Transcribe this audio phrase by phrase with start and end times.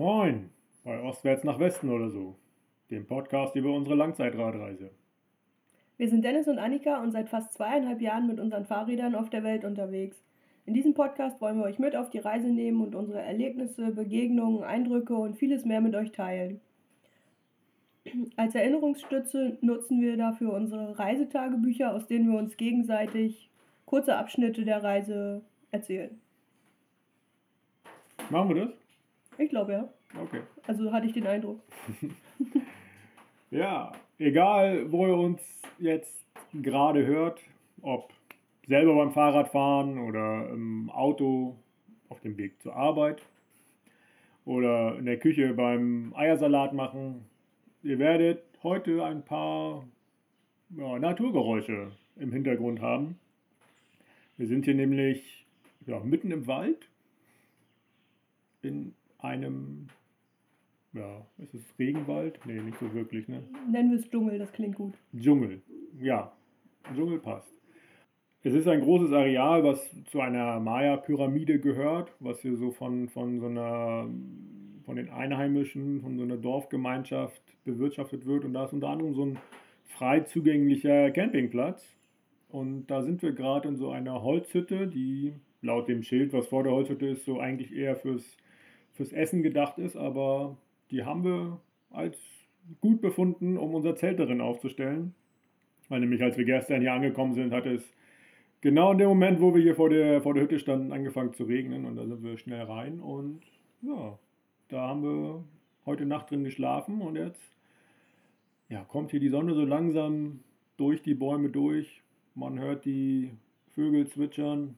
[0.00, 0.48] Moin,
[0.82, 2.34] bei Ostwärts nach Westen oder so,
[2.90, 4.92] dem Podcast über unsere Langzeitradreise.
[5.98, 9.44] Wir sind Dennis und Annika und seit fast zweieinhalb Jahren mit unseren Fahrrädern auf der
[9.44, 10.16] Welt unterwegs.
[10.64, 14.62] In diesem Podcast wollen wir euch mit auf die Reise nehmen und unsere Erlebnisse, Begegnungen,
[14.62, 16.62] Eindrücke und vieles mehr mit euch teilen.
[18.36, 23.50] Als Erinnerungsstütze nutzen wir dafür unsere Reisetagebücher, aus denen wir uns gegenseitig
[23.84, 25.42] kurze Abschnitte der Reise
[25.72, 26.18] erzählen.
[28.30, 28.79] Machen wir das?
[29.40, 29.88] Ich glaube ja.
[30.20, 30.42] Okay.
[30.66, 31.60] Also hatte ich den Eindruck.
[33.52, 35.40] Ja, egal wo ihr uns
[35.80, 37.40] jetzt gerade hört,
[37.82, 38.12] ob
[38.68, 41.56] selber beim Fahrradfahren oder im Auto
[42.10, 43.22] auf dem Weg zur Arbeit
[44.44, 47.24] oder in der Küche beim Eiersalat machen,
[47.82, 49.84] ihr werdet heute ein paar
[50.76, 53.18] ja, Naturgeräusche im Hintergrund haben.
[54.36, 55.44] Wir sind hier nämlich
[55.86, 56.88] ja, mitten im Wald
[58.62, 59.88] in einem,
[60.92, 62.40] ja, ist es Regenwald?
[62.46, 63.42] Nee, nicht so wirklich, ne?
[63.70, 64.94] Nennen wir es Dschungel, das klingt gut.
[65.16, 65.62] Dschungel,
[66.00, 66.32] ja,
[66.94, 67.54] Dschungel passt.
[68.42, 73.38] Es ist ein großes Areal, was zu einer Maya-Pyramide gehört, was hier so von, von
[73.38, 74.08] so einer,
[74.86, 78.46] von den Einheimischen, von so einer Dorfgemeinschaft bewirtschaftet wird.
[78.46, 79.38] Und da ist unter anderem so ein
[79.84, 81.84] frei zugänglicher Campingplatz.
[82.48, 86.62] Und da sind wir gerade in so einer Holzhütte, die laut dem Schild, was vor
[86.62, 88.38] der Holzhütte ist, so eigentlich eher fürs,
[89.00, 89.96] fürs Essen gedacht ist.
[89.96, 90.58] Aber
[90.90, 91.58] die haben wir
[91.90, 92.18] als
[92.82, 95.14] gut befunden, um unser Zelt darin aufzustellen.
[95.88, 97.82] Weil nämlich als wir gestern hier angekommen sind, hat es
[98.60, 101.44] genau in dem Moment, wo wir hier vor der, vor der Hütte standen, angefangen zu
[101.44, 101.86] regnen.
[101.86, 103.00] Und da sind wir schnell rein.
[103.00, 103.40] Und
[103.80, 104.18] ja,
[104.68, 105.44] da haben wir
[105.86, 107.00] heute Nacht drin geschlafen.
[107.00, 107.56] Und jetzt
[108.68, 110.40] ja, kommt hier die Sonne so langsam
[110.76, 112.02] durch die Bäume durch.
[112.34, 113.30] Man hört die
[113.70, 114.76] Vögel zwitschern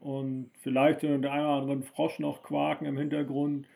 [0.00, 3.68] und vielleicht so der eine oder andere Frosch noch quaken im Hintergrund.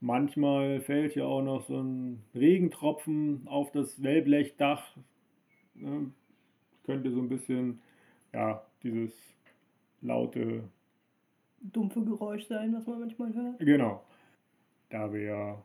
[0.00, 4.96] Manchmal fällt ja auch noch so ein Regentropfen auf das Wellblechdach.
[5.74, 6.10] Ne?
[6.84, 7.80] Könnte so ein bisschen,
[8.32, 9.12] ja, dieses
[10.00, 10.64] laute.
[11.60, 13.58] Dumpfe Geräusch sein, was man manchmal hört.
[13.60, 14.02] Genau.
[14.90, 15.64] Da wir ja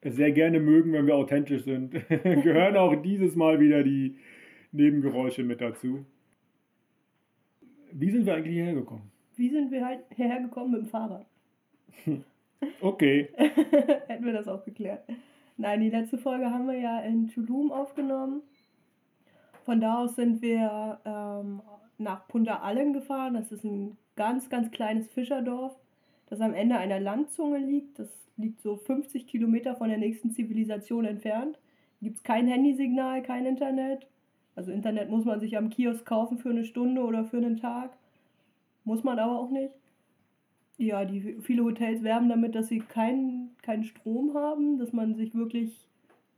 [0.00, 4.16] es sehr gerne mögen, wenn wir authentisch sind, gehören auch dieses Mal wieder die
[4.72, 6.04] Nebengeräusche mit dazu.
[7.92, 9.10] Wie sind wir eigentlich hierher gekommen?
[9.38, 11.26] Wie sind wir halt hierher gekommen mit dem Fahrrad?
[12.80, 13.28] Okay.
[13.36, 15.04] Hätten wir das auch geklärt.
[15.56, 18.42] Nein, die letzte Folge haben wir ja in Tulum aufgenommen.
[19.64, 21.62] Von da aus sind wir ähm,
[21.98, 23.34] nach Punta Allen gefahren.
[23.34, 25.76] Das ist ein ganz, ganz kleines Fischerdorf,
[26.28, 28.00] das am Ende einer Landzunge liegt.
[28.00, 31.60] Das liegt so 50 Kilometer von der nächsten Zivilisation entfernt.
[32.02, 34.08] Gibt es kein Handysignal, kein Internet.
[34.56, 37.96] Also Internet muss man sich am Kiosk kaufen für eine Stunde oder für einen Tag.
[38.88, 39.74] Muss man aber auch nicht.
[40.78, 45.34] Ja, die viele Hotels werben damit, dass sie keinen keinen Strom haben, dass man sich
[45.34, 45.86] wirklich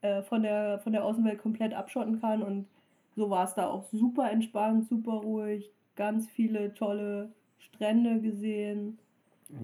[0.00, 2.42] äh, von, der, von der Außenwelt komplett abschotten kann.
[2.42, 2.66] Und
[3.14, 8.98] so war es da auch super entspannt, super ruhig, ganz viele tolle Strände gesehen.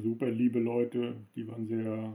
[0.00, 2.14] Super liebe Leute, die waren sehr,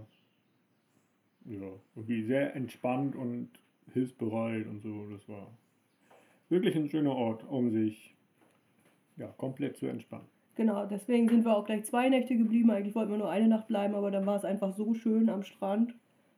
[1.48, 1.68] ja,
[1.98, 3.50] irgendwie sehr entspannt und
[3.92, 5.10] hilfsbereit und so.
[5.10, 5.48] Das war
[6.48, 8.16] wirklich ein schöner Ort, um sich
[9.18, 10.31] ja, komplett zu entspannen.
[10.56, 12.72] Genau, deswegen sind wir auch gleich zwei Nächte geblieben.
[12.72, 15.44] Eigentlich wollten wir nur eine Nacht bleiben, aber dann war es einfach so schön am
[15.44, 15.95] Strand,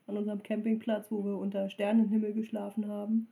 [0.07, 3.27] an unserem Campingplatz, wo wir unter Sternenhimmel geschlafen haben,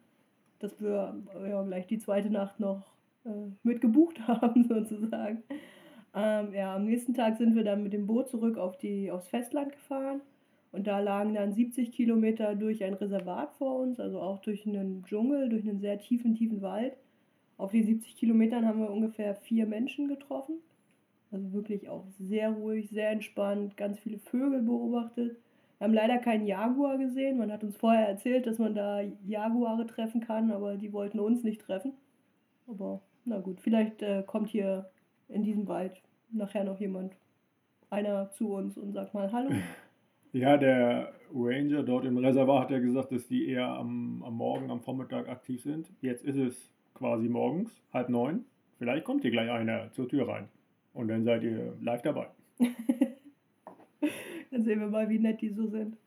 [0.60, 1.16] dass wir
[1.48, 2.92] ja, gleich die zweite Nacht noch
[3.26, 3.30] äh,
[3.64, 5.44] mit gebucht haben, sozusagen.
[6.14, 9.28] Ähm, ja, am nächsten Tag sind wir dann mit dem Boot zurück auf die, aufs
[9.30, 10.22] Festland gefahren.
[10.72, 15.04] Und da lagen dann 70 Kilometer durch ein Reservat vor uns, also auch durch einen
[15.04, 16.96] Dschungel, durch einen sehr tiefen, tiefen Wald.
[17.58, 20.56] Auf den 70 Kilometern haben wir ungefähr vier Menschen getroffen.
[21.32, 25.38] Also wirklich auch sehr ruhig, sehr entspannt, ganz viele Vögel beobachtet.
[25.78, 27.38] Wir haben leider keinen Jaguar gesehen.
[27.38, 31.44] Man hat uns vorher erzählt, dass man da Jaguare treffen kann, aber die wollten uns
[31.44, 31.94] nicht treffen.
[32.68, 34.90] Aber na gut, vielleicht äh, kommt hier
[35.30, 37.14] in diesem Wald nachher noch jemand,
[37.90, 39.52] einer zu uns und sagt mal Hallo.
[40.34, 44.72] Ja, der Ranger dort im Reservat hat ja gesagt, dass die eher am, am Morgen,
[44.72, 45.92] am Vormittag aktiv sind.
[46.00, 48.46] Jetzt ist es quasi morgens, halb neun.
[48.78, 50.48] Vielleicht kommt hier gleich einer zur Tür rein.
[50.94, 52.28] Und dann seid ihr live dabei.
[54.52, 55.98] dann sehen wir mal, wie nett die so sind.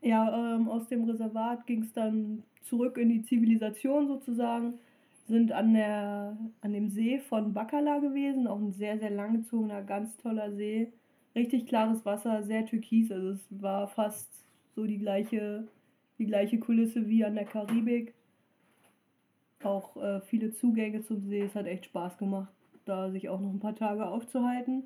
[0.00, 4.74] Ja, ähm, aus dem Reservat ging es dann zurück in die Zivilisation sozusagen.
[5.26, 10.16] Sind an, der, an dem See von Bacala gewesen, auch ein sehr, sehr langgezogener, ganz
[10.18, 10.92] toller See
[11.34, 13.10] richtig klares Wasser, sehr türkis.
[13.10, 14.30] Also es war fast
[14.74, 15.66] so die gleiche,
[16.18, 18.14] die gleiche Kulisse wie an der Karibik.
[19.62, 21.40] Auch äh, viele Zugänge zum See.
[21.40, 22.52] Es hat echt Spaß gemacht,
[22.84, 24.84] da sich auch noch ein paar Tage aufzuhalten.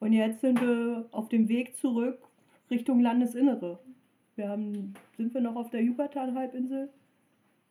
[0.00, 2.18] Und jetzt sind wir auf dem Weg zurück
[2.70, 3.78] Richtung Landesinnere.
[4.36, 6.88] Wir haben, sind wir noch auf der Yucatan-Halbinsel?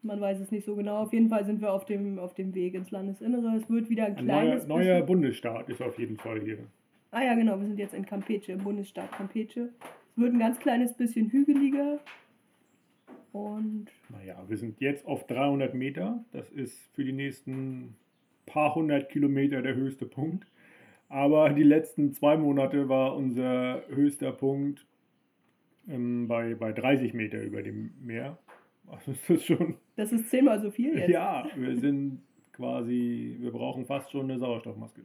[0.03, 0.97] Man weiß es nicht so genau.
[0.97, 3.55] Auf jeden Fall sind wir auf dem, auf dem Weg ins Landesinnere.
[3.57, 6.59] Es wird wieder ein Ein kleines neuer, neuer Bundesstaat ist auf jeden Fall hier.
[7.11, 9.69] Ah ja, genau, wir sind jetzt in Campeche, im Bundesstaat Campeche.
[10.11, 11.99] Es wird ein ganz kleines bisschen hügeliger.
[13.31, 16.23] Und Naja, wir sind jetzt auf 300 Meter.
[16.31, 17.95] Das ist für die nächsten
[18.51, 20.45] paar hundert Kilometer der höchste Punkt.
[21.09, 24.85] Aber die letzten zwei Monate war unser höchster Punkt
[25.87, 28.37] ähm, bei, bei 30 Meter über dem Meer.
[28.87, 31.09] Also das ist schon, das ist zehnmal so viel jetzt.
[31.09, 32.21] ja, wir sind
[32.53, 35.01] quasi, wir brauchen fast schon eine Sauerstoffmaske.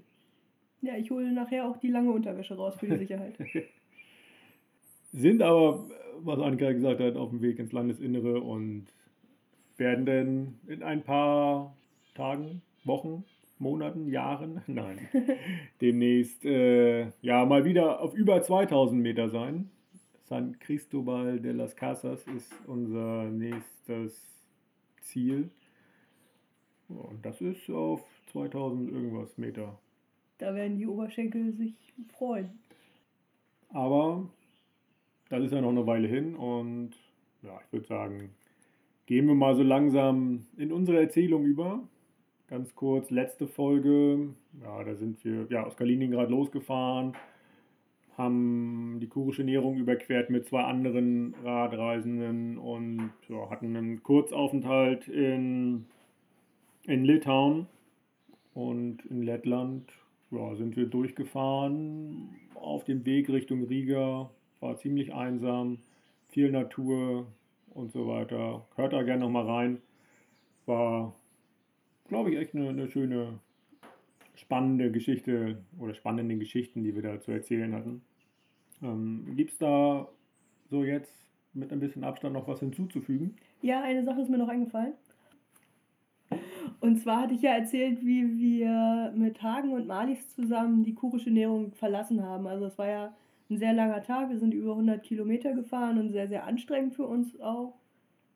[0.82, 3.34] Ja, ich hole nachher auch die lange Unterwäsche raus für die Sicherheit.
[5.12, 5.88] Sind aber,
[6.18, 8.86] was Annika gesagt hat, auf dem Weg ins Landesinnere und
[9.76, 11.76] werden dann in ein paar
[12.14, 13.24] Tagen, Wochen,
[13.58, 14.98] Monaten, Jahren, nein,
[15.80, 19.70] demnächst äh, ja mal wieder auf über 2000 Meter sein.
[20.28, 24.44] San Cristobal de las Casas ist unser nächstes
[25.00, 25.50] Ziel.
[26.88, 29.78] Und das ist auf 2000 irgendwas Meter.
[30.38, 31.74] Da werden die Oberschenkel sich
[32.08, 32.58] freuen.
[33.70, 34.28] Aber
[35.28, 36.90] das ist ja noch eine Weile hin und
[37.42, 38.30] ja, ich würde sagen,
[39.06, 41.82] gehen wir mal so langsam in unsere Erzählung über.
[42.48, 44.28] Ganz kurz, letzte Folge,
[44.62, 47.14] ja, da sind wir ja, aus Kaliningrad losgefahren,
[48.16, 55.86] haben die kurische Näherung überquert mit zwei anderen Radreisenden und ja, hatten einen Kurzaufenthalt in,
[56.84, 57.66] in Litauen
[58.54, 59.92] und in Lettland
[60.30, 64.30] ja, sind wir durchgefahren auf dem Weg Richtung Riga.
[64.60, 65.78] War ziemlich einsam,
[66.28, 67.26] viel Natur
[67.70, 68.64] und so weiter.
[68.76, 69.82] Hört da gerne nochmal rein.
[70.64, 71.12] War,
[72.08, 73.38] glaube ich, echt eine, eine schöne,
[74.34, 78.02] spannende Geschichte oder spannende Geschichten, die wir da zu erzählen hatten.
[78.82, 80.08] Ähm, Gibt es da
[80.70, 81.12] so jetzt
[81.54, 83.34] mit ein bisschen Abstand noch was hinzuzufügen?
[83.62, 84.92] Ja, eine Sache ist mir noch eingefallen.
[86.80, 91.30] Und zwar hatte ich ja erzählt, wie wir mit Hagen und Malis zusammen die kurische
[91.30, 92.46] Näherung verlassen haben.
[92.46, 93.14] Also es war ja
[93.48, 94.28] ein sehr langer Tag.
[94.30, 97.74] Wir sind über 100 Kilometer gefahren und sehr, sehr anstrengend für uns auch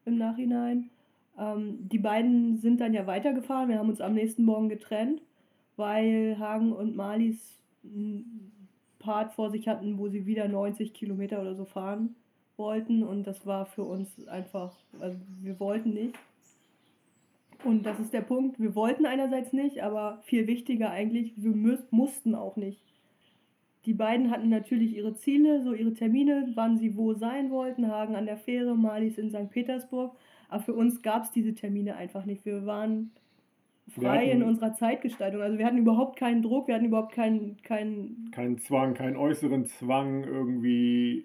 [0.05, 0.91] im Nachhinein.
[1.39, 3.69] Ähm, die beiden sind dann ja weitergefahren.
[3.69, 5.23] Wir haben uns am nächsten Morgen getrennt,
[5.77, 8.53] weil Hagen und Malis einen
[8.99, 12.15] Part vor sich hatten, wo sie wieder 90 Kilometer oder so fahren
[12.57, 13.03] wollten.
[13.03, 16.15] Und das war für uns einfach, also wir wollten nicht.
[17.65, 18.59] Und das ist der Punkt.
[18.59, 22.81] Wir wollten einerseits nicht, aber viel wichtiger eigentlich, wir mü mussten auch nicht.
[23.87, 27.91] Die beiden hatten natürlich ihre Ziele, so ihre Termine, wann sie wo sein wollten.
[27.91, 29.51] Hagen an der Fähre, Malis in St.
[29.51, 30.15] Petersburg.
[30.51, 32.45] Aber für uns gab es diese Termine einfach nicht.
[32.45, 33.11] Wir waren
[33.87, 35.41] Wir frei in hatten- unserer Zeitgestaltung.
[35.43, 39.67] Also wir hatten überhaupt keinen Druck, wir hatten überhaupt keinen, keinen Kein Zwang, keinen äußeren
[39.67, 41.25] Zwang irgendwie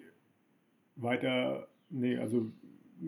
[0.96, 2.46] weiter, nee, also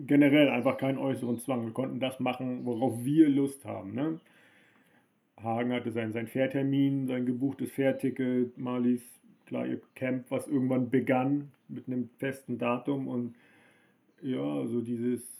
[0.05, 1.65] generell einfach keinen äußeren Zwang.
[1.65, 3.93] Wir konnten das machen, worauf wir Lust haben.
[3.95, 4.19] Ne?
[5.41, 9.01] Hagen hatte sein, sein Fährtermin, sein gebuchtes Fährticket, Malis,
[9.45, 13.35] klar, ihr Camp, was irgendwann begann mit einem festen Datum und
[14.21, 15.38] ja, so dieses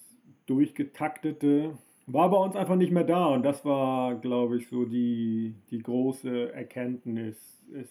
[0.49, 1.77] durchgetaktete
[2.11, 5.79] war bei uns einfach nicht mehr da und das war, glaube ich, so die, die
[5.79, 7.63] große Erkenntnis.
[7.71, 7.87] Es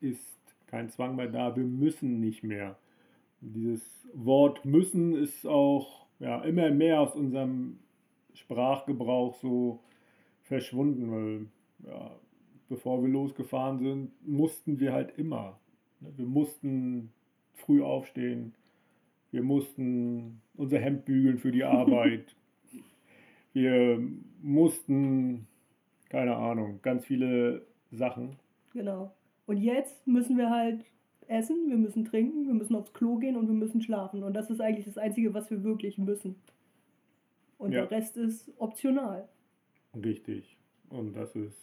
[0.00, 0.36] äh, ist
[0.66, 2.76] kein Zwang mehr da, wir müssen nicht mehr.
[3.40, 7.78] Dieses Wort müssen ist auch ja, immer mehr aus unserem
[8.34, 9.80] Sprachgebrauch so
[10.42, 11.46] verschwunden, weil
[11.88, 12.10] ja,
[12.68, 15.60] bevor wir losgefahren sind, mussten wir halt immer.
[16.00, 17.12] Wir mussten
[17.54, 18.54] früh aufstehen,
[19.30, 22.34] wir mussten unser Hemd bügeln für die Arbeit,
[23.52, 24.00] wir
[24.42, 25.46] mussten,
[26.10, 28.36] keine Ahnung, ganz viele Sachen.
[28.72, 29.12] Genau.
[29.46, 30.84] Und jetzt müssen wir halt
[31.28, 34.22] essen, wir müssen trinken, wir müssen aufs Klo gehen und wir müssen schlafen.
[34.22, 36.36] Und das ist eigentlich das Einzige, was wir wirklich müssen.
[37.58, 37.86] Und Ja.
[37.86, 39.28] der Rest ist optional.
[39.94, 40.56] Richtig.
[40.90, 41.56] Und das ist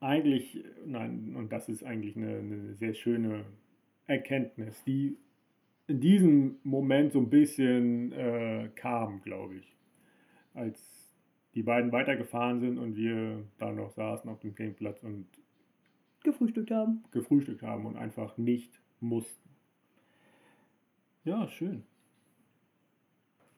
[0.00, 3.44] eigentlich, nein, und das ist eigentlich eine, eine sehr schöne
[4.06, 5.16] Erkenntnis, die
[5.88, 9.76] in diesem Moment so ein bisschen äh, kam, glaube ich.
[10.54, 11.16] Als
[11.54, 15.26] die beiden weitergefahren sind und wir da noch saßen auf dem Campingplatz und
[16.22, 17.04] Gefrühstückt haben.
[17.10, 19.48] gefrühstückt haben und einfach nicht mussten.
[21.24, 21.84] Ja, schön.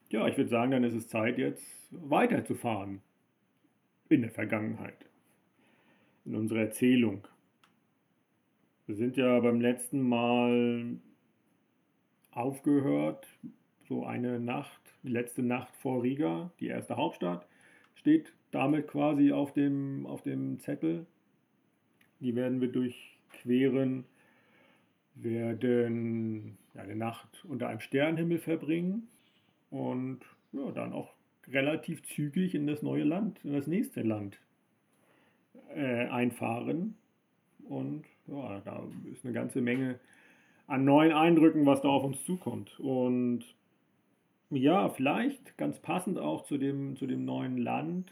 [0.09, 3.01] Ja, ich würde sagen, dann ist es Zeit, jetzt weiterzufahren
[4.09, 5.05] in der Vergangenheit,
[6.25, 7.27] in unserer Erzählung.
[8.85, 10.97] Wir sind ja beim letzten Mal
[12.31, 13.27] aufgehört,
[13.87, 17.45] so eine Nacht, die letzte Nacht vor Riga, die erste Hauptstadt,
[17.95, 21.05] steht damit quasi auf dem, auf dem Zettel.
[22.19, 24.05] Die werden wir durchqueren
[25.15, 29.07] werden eine Nacht unter einem Sternenhimmel verbringen
[29.69, 30.19] und
[30.53, 31.13] ja, dann auch
[31.47, 34.39] relativ zügig in das neue Land, in das nächste Land
[35.75, 36.95] äh, einfahren.
[37.67, 39.99] Und ja, da ist eine ganze Menge
[40.71, 42.79] an neuen Eindrücken, was da auf uns zukommt.
[42.79, 43.43] Und
[44.49, 48.09] ja, vielleicht ganz passend auch zu dem, zu dem neuen Land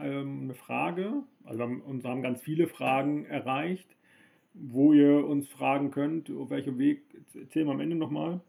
[0.00, 1.24] ähm, eine Frage.
[1.44, 3.86] Also wir haben, uns haben ganz viele Fragen erreicht,
[4.54, 7.02] wo ihr uns fragen könnt, auf welchem Weg,
[7.34, 8.40] erzählen wir am Ende nochmal.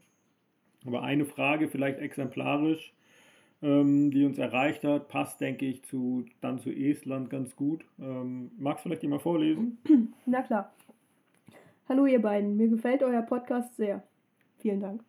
[0.85, 2.93] Aber eine Frage, vielleicht exemplarisch,
[3.61, 7.83] ähm, die uns erreicht hat, passt, denke ich, zu, dann zu Estland ganz gut.
[7.99, 9.77] Ähm, magst du vielleicht die mal vorlesen?
[10.25, 10.71] Na klar.
[11.89, 14.03] Hallo ihr beiden, mir gefällt euer Podcast sehr.
[14.57, 15.05] Vielen Dank.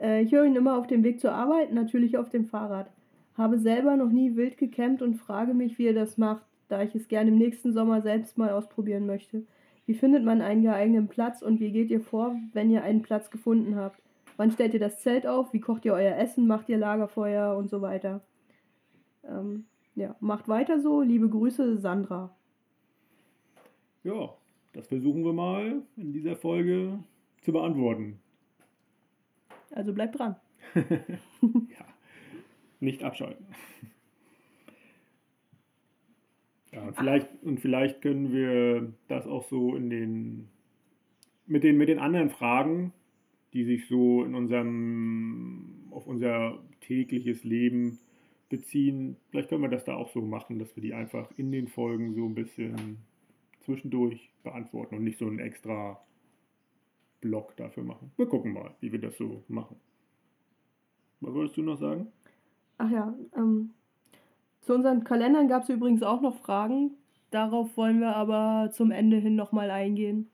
[0.00, 2.90] Äh, ich höre ihn immer auf dem Weg zur Arbeit, natürlich auf dem Fahrrad.
[3.34, 6.94] Habe selber noch nie wild gecampt und frage mich, wie ihr das macht, da ich
[6.94, 9.44] es gerne im nächsten Sommer selbst mal ausprobieren möchte.
[9.84, 13.30] Wie findet man einen geeigneten Platz und wie geht ihr vor, wenn ihr einen Platz
[13.30, 14.00] gefunden habt?
[14.38, 15.52] Wann stellt ihr das Zelt auf?
[15.52, 16.46] Wie kocht ihr euer Essen?
[16.46, 18.22] Macht ihr Lagerfeuer und so weiter?
[19.22, 21.02] Ähm, ja, macht weiter so.
[21.02, 22.34] Liebe Grüße, Sandra.
[24.02, 24.30] Ja,
[24.78, 27.02] das versuchen wir mal in dieser Folge
[27.40, 28.20] zu beantworten.
[29.72, 30.36] Also bleibt dran.
[30.74, 31.84] ja,
[32.78, 33.44] nicht abschalten.
[36.70, 40.48] Ja, und vielleicht, und vielleicht können wir das auch so in den
[41.48, 42.92] mit den, mit den anderen Fragen,
[43.54, 47.98] die sich so in unserem, auf unser tägliches Leben
[48.48, 51.66] beziehen, vielleicht können wir das da auch so machen, dass wir die einfach in den
[51.66, 52.98] Folgen so ein bisschen
[53.68, 56.00] zwischendurch beantworten und nicht so einen extra
[57.20, 58.10] Blog dafür machen.
[58.16, 59.76] Wir gucken mal, wie wir das so machen.
[61.20, 62.10] Was wolltest du noch sagen?
[62.78, 63.74] Ach ja, ähm,
[64.62, 66.92] zu unseren Kalendern gab es übrigens auch noch Fragen.
[67.30, 70.30] Darauf wollen wir aber zum Ende hin nochmal eingehen.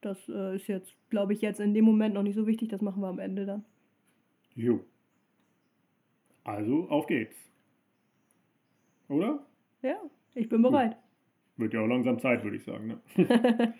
[0.00, 2.68] Das äh, ist jetzt, glaube ich, jetzt in dem Moment noch nicht so wichtig.
[2.68, 3.64] Das machen wir am Ende dann.
[4.54, 4.84] Jo.
[6.44, 7.36] Also, auf geht's.
[9.08, 9.44] Oder?
[9.82, 9.96] Ja,
[10.34, 10.96] ich bin bereit.
[11.56, 13.00] Wird ja auch langsam Zeit, würde ich sagen.
[13.16, 13.74] Ne?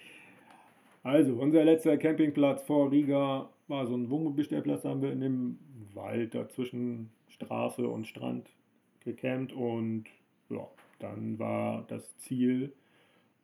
[1.02, 5.58] also, unser letzter Campingplatz vor Riga war so ein Wohnmobilstellplatz, haben wir in dem
[5.94, 8.48] Wald dazwischen Straße und Strand
[9.00, 10.04] gecampt und
[10.50, 12.72] ja, dann war das Ziel,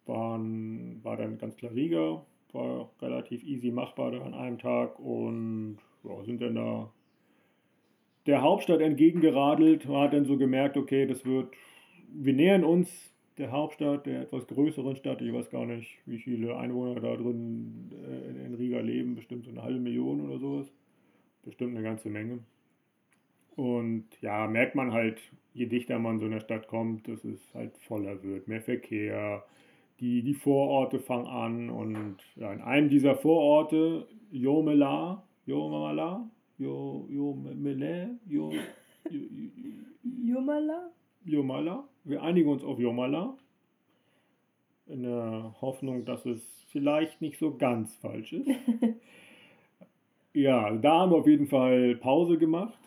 [0.07, 6.25] waren, war dann ganz klar Riga, war relativ easy machbar an einem Tag und ja,
[6.25, 6.91] sind dann da
[8.27, 9.87] der Hauptstadt entgegengeradelt.
[9.89, 11.53] Man hat dann so gemerkt, okay, das wird,
[12.13, 12.89] wir nähern uns
[13.39, 15.23] der Hauptstadt, der etwas größeren Stadt.
[15.23, 19.51] Ich weiß gar nicht, wie viele Einwohner da drin äh, in Riga leben, bestimmt so
[19.51, 20.73] eine halbe Million oder sowas.
[21.45, 22.41] Bestimmt eine ganze Menge.
[23.57, 25.19] Und ja, merkt man halt,
[25.55, 29.45] je dichter man so in der Stadt kommt, dass es halt voller wird, mehr Verkehr,
[30.01, 36.29] die, die Vororte fangen an und ja, in einem dieser Vororte, Jomela, Jomala,
[36.59, 38.19] Jomele,
[40.25, 40.91] Jomala?
[41.25, 43.37] Jomala, wir einigen uns auf Jomala,
[44.87, 48.49] in der Hoffnung, dass es vielleicht nicht so ganz falsch ist.
[50.33, 52.79] ja, da haben wir auf jeden Fall Pause gemacht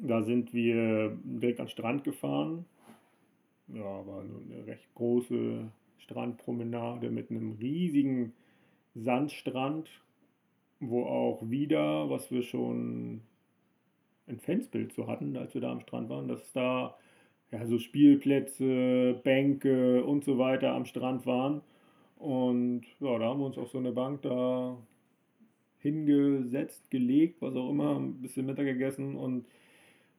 [0.00, 2.64] da sind wir direkt an den Strand gefahren.
[3.68, 8.32] Ja, war eine recht große Strandpromenade mit einem riesigen
[8.94, 9.88] Sandstrand,
[10.80, 13.20] wo auch wieder, was wir schon
[14.26, 16.96] ein Fansbild so hatten, als wir da am Strand waren, dass da
[17.52, 21.62] ja, so Spielplätze, Bänke und so weiter am Strand waren.
[22.18, 24.76] Und ja, da haben wir uns auf so eine Bank da
[25.78, 29.46] hingesetzt, gelegt, was auch immer, ein bisschen Mittag gegessen und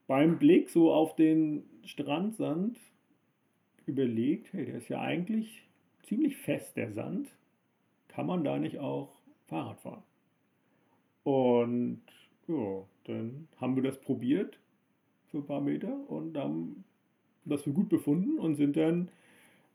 [0.08, 2.78] beim Blick so auf den Strandsand
[3.86, 5.64] überlegt, hey, der ist ja eigentlich
[6.04, 7.30] ziemlich fest, der Sand.
[8.08, 9.14] Kann man da nicht auch
[9.48, 10.04] Fahrrad fahren?
[11.24, 12.02] Und
[12.48, 14.60] ja, dann haben wir das probiert
[15.30, 16.84] für ein paar Meter und haben
[17.46, 19.10] das für gut befunden und sind dann,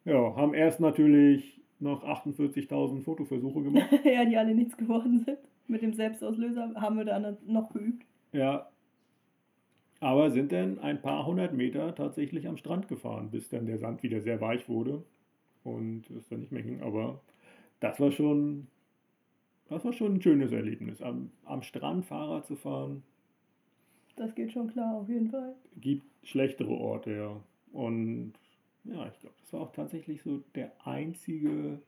[0.04, 3.88] ja, haben erst natürlich noch 48.000 Fotoversuche gemacht.
[4.04, 5.38] ja, die alle nichts geworden sind.
[5.66, 8.06] Mit dem Selbstauslöser haben wir dann noch geübt.
[8.32, 8.68] Ja,
[10.00, 14.02] aber sind dann ein paar hundert Meter tatsächlich am Strand gefahren, bis dann der Sand
[14.02, 15.02] wieder sehr weich wurde
[15.64, 16.82] und es dann nicht mehr ging.
[16.82, 17.20] Aber
[17.80, 18.66] das war schon,
[19.68, 23.02] das war schon ein schönes Erlebnis, am, am Strand Fahrrad zu fahren.
[24.16, 25.54] Das geht schon klar, auf jeden Fall.
[25.80, 27.40] Gibt schlechtere Orte, ja.
[27.76, 28.33] Und
[28.85, 31.83] ja, ich glaube, das war auch tatsächlich so der einzige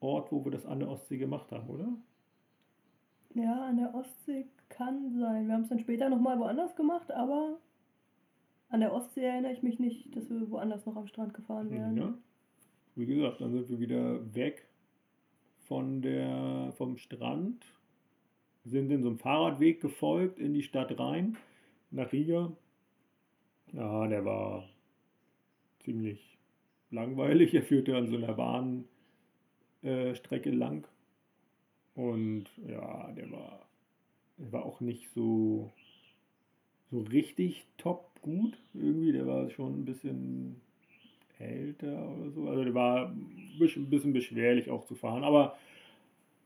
[0.00, 1.88] Ort, wo wir das an der Ostsee gemacht haben, oder?
[3.34, 5.46] Ja, an der Ostsee kann sein.
[5.46, 7.58] Wir haben es dann später nochmal woanders gemacht, aber
[8.68, 11.96] an der Ostsee erinnere ich mich nicht, dass wir woanders noch am Strand gefahren wären.
[11.96, 12.14] Ja.
[12.94, 14.66] Wie gesagt, dann sind wir wieder weg
[15.60, 17.64] von der, vom Strand,
[18.64, 21.36] sind in so einem Fahrradweg gefolgt in die Stadt rein,
[21.90, 22.52] nach Riga.
[23.72, 24.68] Ja, der war
[25.84, 26.38] ziemlich
[26.90, 27.54] langweilig.
[27.54, 30.86] Er führte an so einer Bahnstrecke äh, lang.
[31.94, 33.66] Und ja, der war,
[34.38, 35.72] der war auch nicht so,
[36.90, 38.56] so richtig top gut.
[38.74, 40.60] Irgendwie, der war schon ein bisschen
[41.38, 42.48] älter oder so.
[42.48, 45.24] Also der war ein bisschen beschwerlich auch zu fahren.
[45.24, 45.58] Aber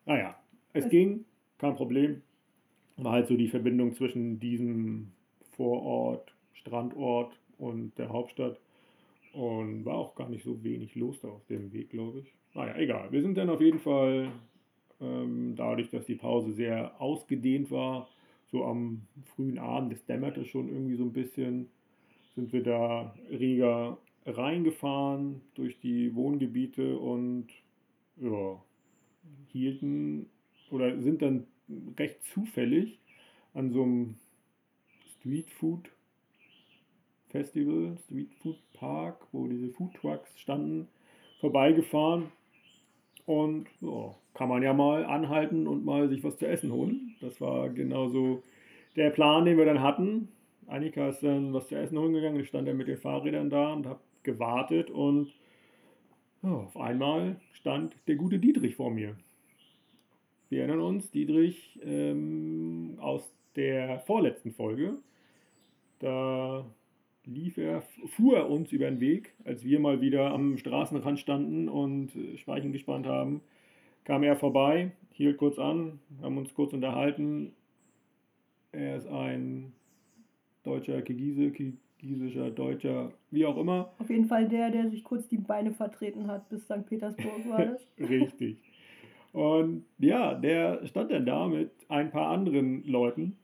[0.07, 0.37] naja,
[0.73, 1.25] es das ging,
[1.59, 2.23] kein Problem.
[2.97, 5.13] War halt so die Verbindung zwischen diesem
[5.53, 8.61] Vorort, Strandort und der Hauptstadt.
[9.33, 12.35] Und war auch gar nicht so wenig los da auf dem Weg, glaube ich.
[12.55, 13.13] Naja, egal.
[13.13, 14.33] Wir sind dann auf jeden Fall,
[15.01, 18.09] ähm, dadurch, dass die Pause sehr ausgedehnt war,
[18.51, 19.03] so am
[19.37, 21.69] frühen Abend, es dämmerte schon irgendwie so ein bisschen,
[22.35, 27.47] sind wir da Riga reingefahren durch die Wohngebiete und
[28.21, 28.61] ja,
[29.49, 30.27] hielten
[30.71, 31.47] oder sind dann
[31.99, 32.99] recht zufällig
[33.55, 34.15] an so einem
[35.19, 35.91] Streetfood
[37.31, 40.89] Festival, Streetfood Park, wo diese Food Trucks standen,
[41.41, 42.33] vorbeigefahren.
[43.27, 47.15] Und ja, kann man ja mal anhalten und mal sich was zu essen holen.
[47.21, 48.43] Das war genauso
[48.97, 50.29] der Plan, den wir dann hatten.
[50.67, 52.41] Annika ist dann was zu essen holen gegangen.
[52.41, 55.33] Ich stand dann mit den Fahrrädern da und habe gewartet und
[56.43, 59.17] ja, auf einmal stand der gute Dietrich vor mir.
[60.49, 64.99] Wir erinnern uns, Dietrich ähm, aus der vorletzten Folge.
[65.99, 66.65] Da
[67.25, 71.69] lief er, fuhr er uns über den Weg, als wir mal wieder am Straßenrand standen
[71.69, 73.43] und äh, Speichen gespannt haben,
[74.05, 77.53] kam er vorbei, hielt kurz an, haben uns kurz unterhalten.
[78.73, 79.73] Er ist ein
[80.63, 83.93] deutscher Kirgise, kirgisischer, deutscher, wie auch immer.
[83.99, 86.87] Auf jeden Fall der, der sich kurz die Beine vertreten hat bis St.
[86.87, 87.87] Petersburg war das.
[87.99, 88.57] Richtig.
[89.33, 93.37] Und ja, der stand dann da mit ein paar anderen Leuten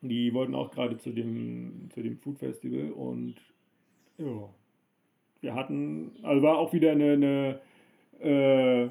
[0.00, 3.36] die wollten auch gerade zu dem, zu dem Food Festival und
[4.18, 4.48] ja,
[5.40, 7.60] wir hatten, also war auch wieder eine, eine
[8.20, 8.88] äh,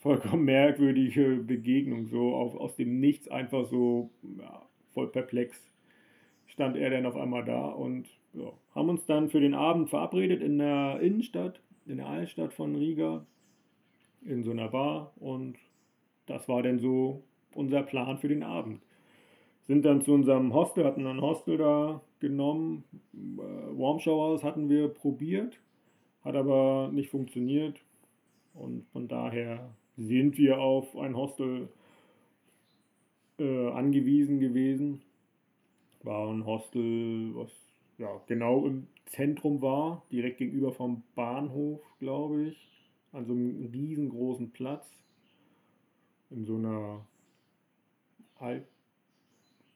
[0.00, 5.60] vollkommen merkwürdige Begegnung, so auf, aus dem Nichts einfach so ja, voll perplex
[6.46, 10.40] stand er dann auf einmal da und ja, haben uns dann für den Abend verabredet
[10.40, 13.26] in der Innenstadt, in der Altstadt von Riga,
[14.24, 15.56] in so einer Bar und
[16.26, 17.22] das war dann so
[17.54, 18.80] unser Plan für den Abend
[19.66, 22.84] sind dann zu unserem Hostel, hatten ein Hostel da genommen.
[23.14, 25.58] Äh, Warm Showers hatten wir probiert,
[26.24, 27.80] hat aber nicht funktioniert.
[28.54, 31.68] Und von daher sind wir auf ein Hostel
[33.38, 35.02] äh, angewiesen gewesen.
[36.02, 37.50] War ein Hostel, was
[37.98, 42.68] ja genau im Zentrum war, direkt gegenüber vom Bahnhof, glaube ich.
[43.12, 44.86] An so einem riesengroßen Platz.
[46.30, 47.06] In so einer
[48.38, 48.66] Alt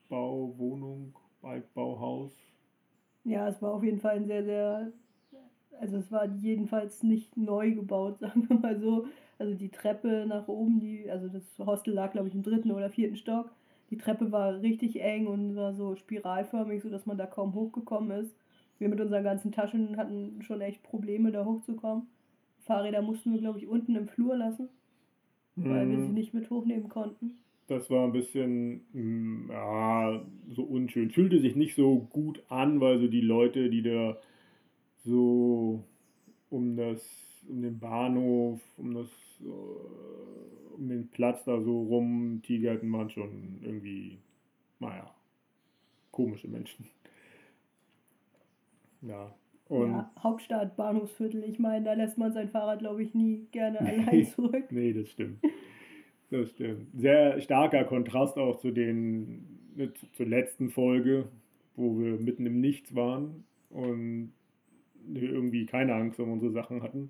[0.09, 2.33] Altbauwohnung, Altbauhaus.
[3.25, 4.91] Ja, es war auf jeden Fall ein sehr, sehr,
[5.79, 9.05] also es war jedenfalls nicht neu gebaut, sagen wir mal so.
[9.37, 12.89] Also die Treppe nach oben, die, also das Hostel lag, glaube ich, im dritten oder
[12.89, 13.51] vierten Stock.
[13.91, 18.35] Die Treppe war richtig eng und war so spiralförmig, sodass man da kaum hochgekommen ist.
[18.79, 22.07] Wir mit unseren ganzen Taschen hatten schon echt Probleme, da hochzukommen.
[22.65, 24.69] Fahrräder mussten wir, glaube ich, unten im Flur lassen,
[25.55, 26.13] weil wir sie mhm.
[26.13, 27.37] nicht mit hochnehmen konnten
[27.69, 31.11] das war ein bisschen, mm, ja, so unschön.
[31.11, 34.17] Fühlte sich nicht so gut an, weil so die Leute, die da
[35.05, 35.83] so
[36.49, 37.01] um das,
[37.47, 39.09] um den Bahnhof, um das,
[40.75, 44.17] um den Platz da so rumtigerten, waren schon irgendwie,
[44.79, 45.13] naja,
[46.11, 46.87] komische Menschen.
[49.01, 49.33] Ja.
[49.67, 53.79] Und ja, Hauptstadt, Bahnhofsviertel, ich meine, da lässt man sein Fahrrad, glaube ich, nie gerne
[53.79, 54.65] allein zurück.
[54.71, 55.39] nee, das stimmt.
[56.29, 56.87] Das stimmt.
[56.95, 61.27] Sehr starker Kontrast auch zu den ne, zur letzten Folge,
[61.75, 64.33] wo wir mitten im Nichts waren und
[65.11, 67.09] irgendwie keine Angst um unsere Sachen hatten.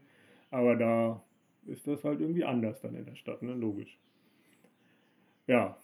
[0.51, 1.21] Aber da
[1.65, 3.53] ist das halt irgendwie anders dann in der Stadt, ne?
[3.53, 3.97] Logisch.
[5.47, 5.77] Ja,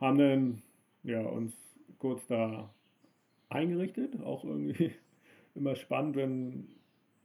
[0.00, 0.62] haben dann
[1.04, 1.54] ja, uns
[1.98, 2.70] kurz da
[3.48, 4.20] eingerichtet.
[4.22, 4.90] Auch irgendwie
[5.54, 6.68] immer spannend, wenn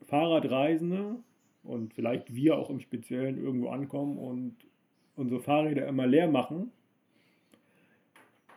[0.05, 1.17] Fahrradreisende
[1.63, 4.55] und vielleicht wir auch im Speziellen irgendwo ankommen und
[5.19, 6.71] unsere Fahrräder immer leer machen,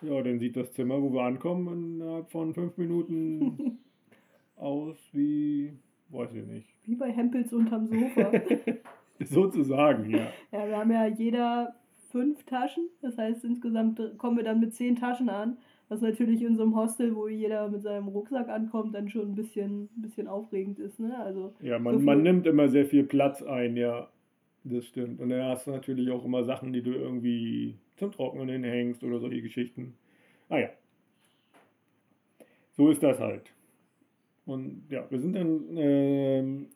[0.03, 3.79] ja, dann sieht das Zimmer, wo wir ankommen, innerhalb von fünf Minuten
[4.57, 5.73] aus wie,
[6.09, 6.69] weiß ich nicht.
[6.85, 8.33] Wie bei Hempels unterm Sofa.
[9.21, 10.29] Sozusagen, ja.
[10.51, 11.75] Ja, wir haben ja jeder
[12.11, 12.89] fünf Taschen.
[13.01, 15.57] Das heißt, insgesamt kommen wir dann mit zehn Taschen an.
[15.89, 19.35] Was natürlich in so einem Hostel, wo jeder mit seinem Rucksack ankommt, dann schon ein
[19.35, 20.99] bisschen, ein bisschen aufregend ist.
[20.99, 21.17] Ne?
[21.19, 24.09] Also ja, man, so man nimmt immer sehr viel Platz ein, ja.
[24.65, 25.21] Das stimmt.
[25.21, 29.19] Und da hast du natürlich auch immer Sachen, die du irgendwie zum Trocknen hinhängst oder
[29.19, 29.95] solche Geschichten.
[30.49, 30.69] Ah ja.
[32.77, 33.53] So ist das halt.
[34.47, 36.67] Und ja, wir sind dann ähm,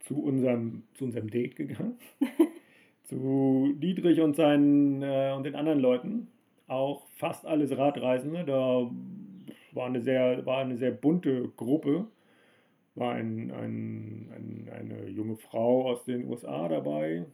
[0.00, 1.98] zu, unserem, zu unserem Date gegangen.
[3.04, 6.28] zu Dietrich und, seinen, äh, und den anderen Leuten.
[6.68, 8.44] Auch fast alles Radreisende.
[8.44, 8.90] Da
[9.72, 12.06] war eine sehr, war eine sehr bunte Gruppe.
[12.94, 17.26] War ein, ein, ein, eine junge Frau aus den USA dabei,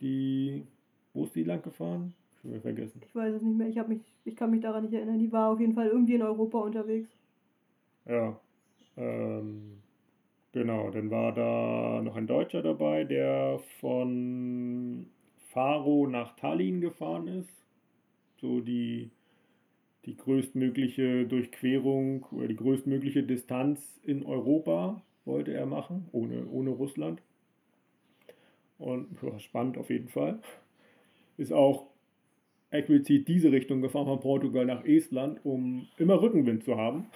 [0.00, 0.64] die.
[1.12, 2.14] Wo ist die lang gefahren?
[2.42, 3.00] Ich habe vergessen.
[3.04, 3.68] Ich weiß es nicht mehr.
[3.68, 5.18] Ich, mich, ich kann mich daran nicht erinnern.
[5.18, 7.10] Die war auf jeden Fall irgendwie in Europa unterwegs.
[8.06, 8.38] Ja.
[8.96, 9.82] Ähm,
[10.52, 15.06] genau, dann war da noch ein Deutscher dabei, der von
[15.48, 17.66] Faro nach Tallinn gefahren ist.
[18.40, 19.10] So die
[20.06, 27.20] die größtmögliche Durchquerung oder die größtmögliche Distanz in Europa wollte er machen, ohne, ohne Russland.
[28.78, 30.40] Und ja, spannend auf jeden Fall.
[31.36, 31.86] Ist auch
[32.70, 37.06] explizit diese Richtung gefahren von Portugal nach Estland, um immer Rückenwind zu haben.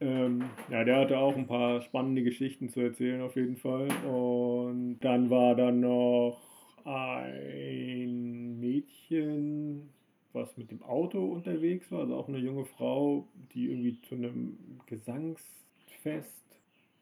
[0.00, 3.88] Ähm, ja, der hatte auch ein paar spannende Geschichten zu erzählen auf jeden Fall.
[4.06, 6.40] Und dann war da noch
[6.84, 9.90] ein Mädchen,
[10.32, 14.58] was mit dem Auto unterwegs war, also auch eine junge Frau, die irgendwie zu einem
[14.86, 16.44] Gesangsfest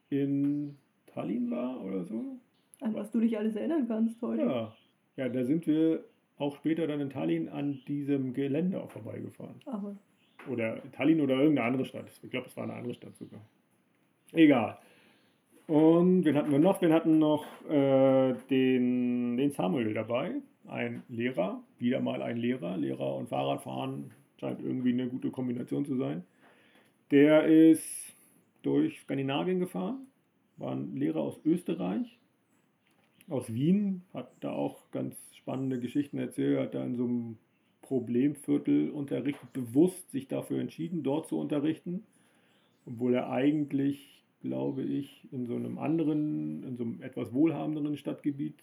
[0.09, 2.37] in Tallinn war oder so.
[2.81, 4.43] An was du dich alles erinnern kannst heute.
[4.43, 4.75] Ja,
[5.17, 6.03] ja da sind wir
[6.37, 9.55] auch später dann in Tallinn an diesem Gelände auch vorbeigefahren.
[9.65, 9.95] Aber.
[10.49, 12.05] Oder Tallinn oder irgendeine andere Stadt.
[12.21, 13.41] Ich glaube, es war eine andere Stadt sogar.
[14.33, 14.77] Egal.
[15.67, 16.81] Und wen hatten wir noch?
[16.81, 20.35] Wir hatten noch äh, den, den Samuel dabei
[20.69, 22.77] ein Lehrer, wieder mal ein Lehrer.
[22.77, 26.23] Lehrer und Fahrradfahren scheint irgendwie eine gute Kombination zu sein.
[27.11, 28.15] Der ist
[28.61, 30.07] durch Skandinavien gefahren,
[30.57, 32.19] war ein Lehrer aus Österreich,
[33.29, 37.37] aus Wien, hat da auch ganz spannende Geschichten erzählt, hat da in so einem
[37.81, 42.03] Problemviertel unterrichtet, bewusst sich dafür entschieden, dort zu unterrichten,
[42.85, 48.61] obwohl er eigentlich, glaube ich, in so einem anderen, in so einem etwas wohlhabenderen Stadtgebiet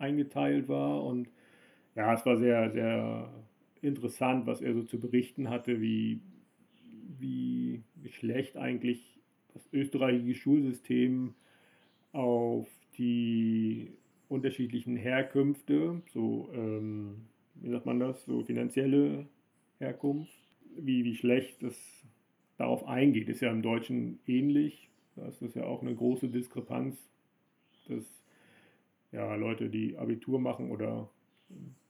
[0.00, 1.04] eingeteilt war.
[1.04, 1.28] Und
[1.94, 3.32] ja, es war sehr, sehr
[3.82, 6.20] interessant, was er so zu berichten hatte, wie,
[7.18, 9.20] wie, wie schlecht eigentlich
[9.54, 11.34] das österreichische Schulsystem
[12.12, 13.92] auf die
[14.28, 19.26] unterschiedlichen Herkünfte, so, ähm, wie sagt man das, so finanzielle
[19.78, 20.32] Herkunft,
[20.76, 21.76] wie, wie schlecht das
[22.56, 23.28] darauf eingeht.
[23.28, 24.88] Ist ja im Deutschen ähnlich.
[25.16, 26.96] Da ist das ja auch eine große Diskrepanz,
[27.88, 28.04] dass
[29.12, 31.08] ja, Leute, die Abitur machen oder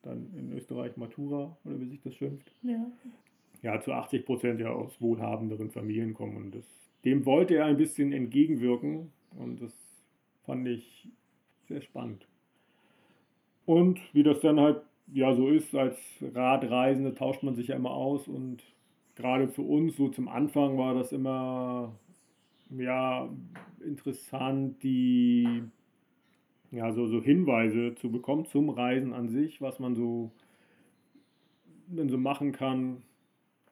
[0.03, 2.51] dann in Österreich Matura oder wie sich das schimpft.
[2.63, 2.87] Ja.
[3.63, 6.65] Ja, zu 80 Prozent ja aus wohlhabenderen Familien kommen und das,
[7.05, 9.75] dem wollte er ein bisschen entgegenwirken und das
[10.45, 11.09] fand ich
[11.69, 12.27] sehr spannend.
[13.67, 14.81] Und wie das dann halt
[15.13, 15.99] ja so ist, als
[16.35, 18.63] Radreisende tauscht man sich ja immer aus und
[19.15, 21.95] gerade für uns so zum Anfang war das immer
[22.71, 23.29] ja
[23.85, 25.63] interessant, die
[26.71, 30.31] ja, so, so Hinweise zu bekommen zum Reisen an sich, was man so,
[31.89, 33.03] dann so machen kann.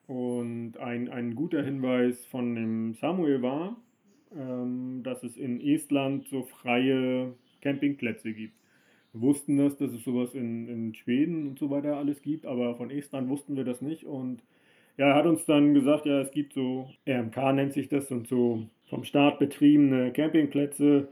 [0.07, 3.77] Und ein, ein guter Hinweis von dem Samuel war,
[4.35, 8.55] ähm, dass es in Estland so freie Campingplätze gibt.
[9.13, 12.77] Wir wussten das, dass es sowas in, in Schweden und so weiter alles gibt, aber
[12.77, 14.05] von Estland wussten wir das nicht.
[14.05, 14.43] Und
[14.97, 18.29] ja, er hat uns dann gesagt, ja, es gibt so, RMK nennt sich das, und
[18.29, 21.09] so vom Staat betriebene Campingplätze,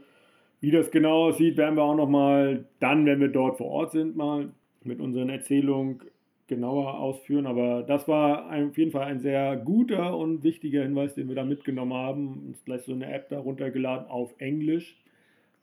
[0.59, 4.15] wie das genau aussieht, werden wir auch nochmal dann, wenn wir dort vor Ort sind,
[4.15, 4.49] mal
[4.83, 6.01] mit unseren Erzählungen
[6.47, 7.45] genauer ausführen.
[7.45, 11.43] Aber das war auf jeden Fall ein sehr guter und wichtiger Hinweis, den wir da
[11.43, 12.47] mitgenommen haben.
[12.47, 14.97] Uns gleich so eine App darunter geladen auf Englisch.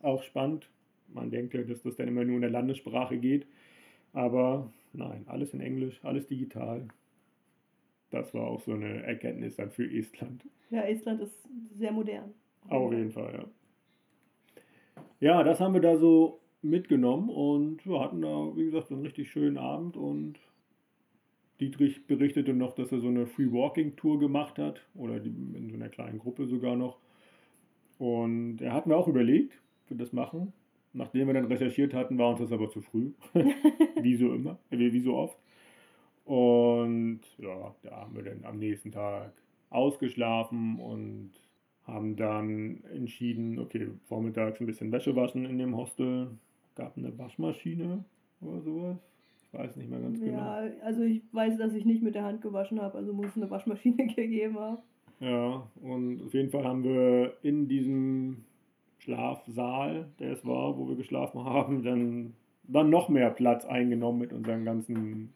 [0.00, 0.68] Auch spannend.
[1.12, 3.46] Man denkt ja, dass das dann immer nur in der Landessprache geht.
[4.12, 6.86] Aber nein, alles in Englisch, alles digital.
[8.10, 10.44] Das war auch so eine Erkenntnis dann für Estland.
[10.70, 12.32] Ja, Estland ist sehr modern.
[12.68, 13.44] Auf jeden Fall, ja.
[15.20, 19.30] Ja, das haben wir da so mitgenommen und wir hatten da, wie gesagt, einen richtig
[19.30, 20.38] schönen Abend und
[21.60, 25.76] Dietrich berichtete noch, dass er so eine Free Walking Tour gemacht hat oder in so
[25.76, 26.98] einer kleinen Gruppe sogar noch.
[27.98, 30.52] Und er hat mir auch überlegt, wir das machen.
[30.92, 33.12] Nachdem wir dann recherchiert hatten, war uns das aber zu früh.
[34.00, 35.38] wie so immer, wie so oft.
[36.24, 39.32] Und ja, da haben wir dann am nächsten Tag
[39.70, 41.32] ausgeschlafen und
[41.86, 46.28] haben dann entschieden, okay, vormittags ein bisschen Wäsche waschen in dem Hostel.
[46.76, 48.04] Gab eine Waschmaschine
[48.40, 48.96] oder sowas.
[49.52, 50.38] Ich weiß nicht mehr ganz ja, genau.
[50.38, 53.36] Ja, also ich weiß, dass ich nicht mit der Hand gewaschen habe, also muss es
[53.36, 54.78] eine Waschmaschine gegeben haben.
[55.20, 58.44] Ja, und auf jeden Fall haben wir in diesem
[58.98, 64.32] Schlafsaal, der es war, wo wir geschlafen haben, dann, dann noch mehr Platz eingenommen mit
[64.32, 65.32] unseren ganzen,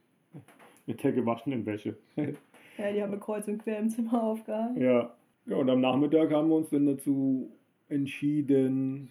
[0.87, 1.97] mit der gewaschenen Wäsche.
[2.79, 4.81] Ja, die haben wir kreuz und quer im Zimmer aufgehangen.
[4.81, 5.13] Ja.
[5.49, 7.51] Ja, und am Nachmittag haben wir uns dann dazu
[7.89, 9.11] entschieden,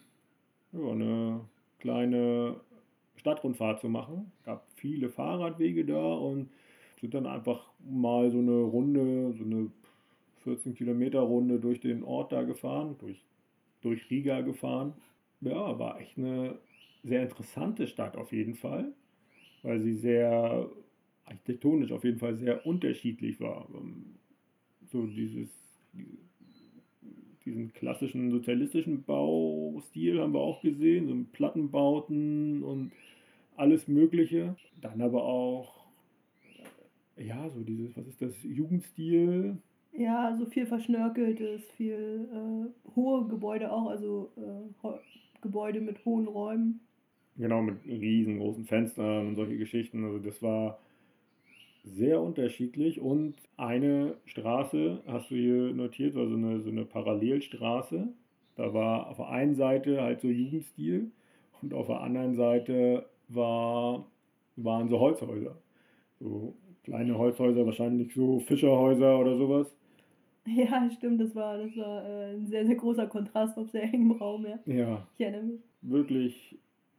[0.72, 1.42] ja, eine
[1.80, 2.60] kleine
[3.16, 4.32] Stadtrundfahrt zu machen.
[4.40, 6.50] Es gab viele Fahrradwege da und
[7.02, 9.72] sind dann einfach mal so eine Runde, so eine
[10.44, 13.24] 14 Kilometer Runde durch den Ort da gefahren, durch,
[13.82, 14.94] durch Riga gefahren.
[15.42, 16.58] Ja, war echt eine
[17.04, 18.94] sehr interessante Stadt auf jeden Fall,
[19.64, 20.70] weil sie sehr
[21.26, 23.68] architektonisch auf jeden Fall sehr unterschiedlich war.
[23.74, 24.16] Ähm,
[24.86, 25.67] so dieses,
[27.48, 32.92] diesen klassischen sozialistischen Baustil haben wir auch gesehen, so Plattenbauten und
[33.56, 34.56] alles Mögliche.
[34.82, 35.86] Dann aber auch,
[37.18, 39.58] ja, so dieses, was ist das, Jugendstil.
[39.94, 44.88] Ja, so viel Verschnörkeltes, viel äh, hohe Gebäude auch, also äh,
[45.42, 46.82] Gebäude mit hohen Räumen.
[47.38, 50.04] Genau, mit riesengroßen Fenstern und solche Geschichten.
[50.04, 50.80] Also das war
[51.94, 58.08] sehr unterschiedlich und eine Straße hast du hier notiert, war so eine, so eine Parallelstraße.
[58.56, 61.12] Da war auf der einen Seite halt so Jugendstil
[61.62, 64.06] und auf der anderen Seite war,
[64.56, 65.56] waren so Holzhäuser.
[66.20, 69.76] So kleine Holzhäuser, wahrscheinlich so Fischerhäuser oder sowas.
[70.46, 74.14] Ja, stimmt, das war, das war äh, ein sehr, sehr großer Kontrast auf sehr engem
[74.14, 74.60] Raum, ja.
[74.66, 75.08] Ja.
[75.16, 75.62] Ich erinnere mich.
[75.82, 76.58] Wirklich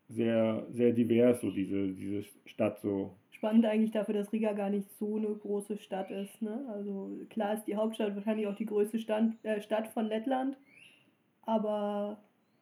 [0.09, 4.91] sehr, sehr divers, so diese, diese Stadt so spannend eigentlich dafür, dass Riga gar nicht
[4.99, 6.43] so eine große Stadt ist.
[6.43, 6.67] Ne?
[6.73, 10.57] Also klar ist die Hauptstadt wahrscheinlich auch die größte Stand, äh, Stadt von Lettland,
[11.43, 12.19] aber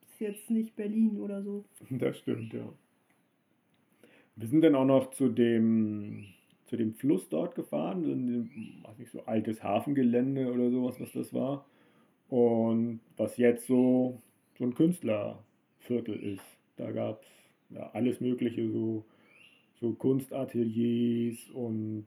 [0.06, 1.64] ist jetzt nicht Berlin oder so.
[1.90, 2.68] Das stimmt, ja.
[4.36, 6.26] Wir sind dann auch noch zu dem,
[6.66, 8.50] zu dem Fluss dort gefahren, in dem,
[8.82, 11.64] weiß nicht, so altes Hafengelände oder sowas, was das war.
[12.28, 14.20] Und was jetzt so,
[14.58, 16.55] so ein Künstlerviertel ist.
[16.76, 19.04] Da gab es ja, alles Mögliche, so
[19.80, 22.06] so Kunstateliers und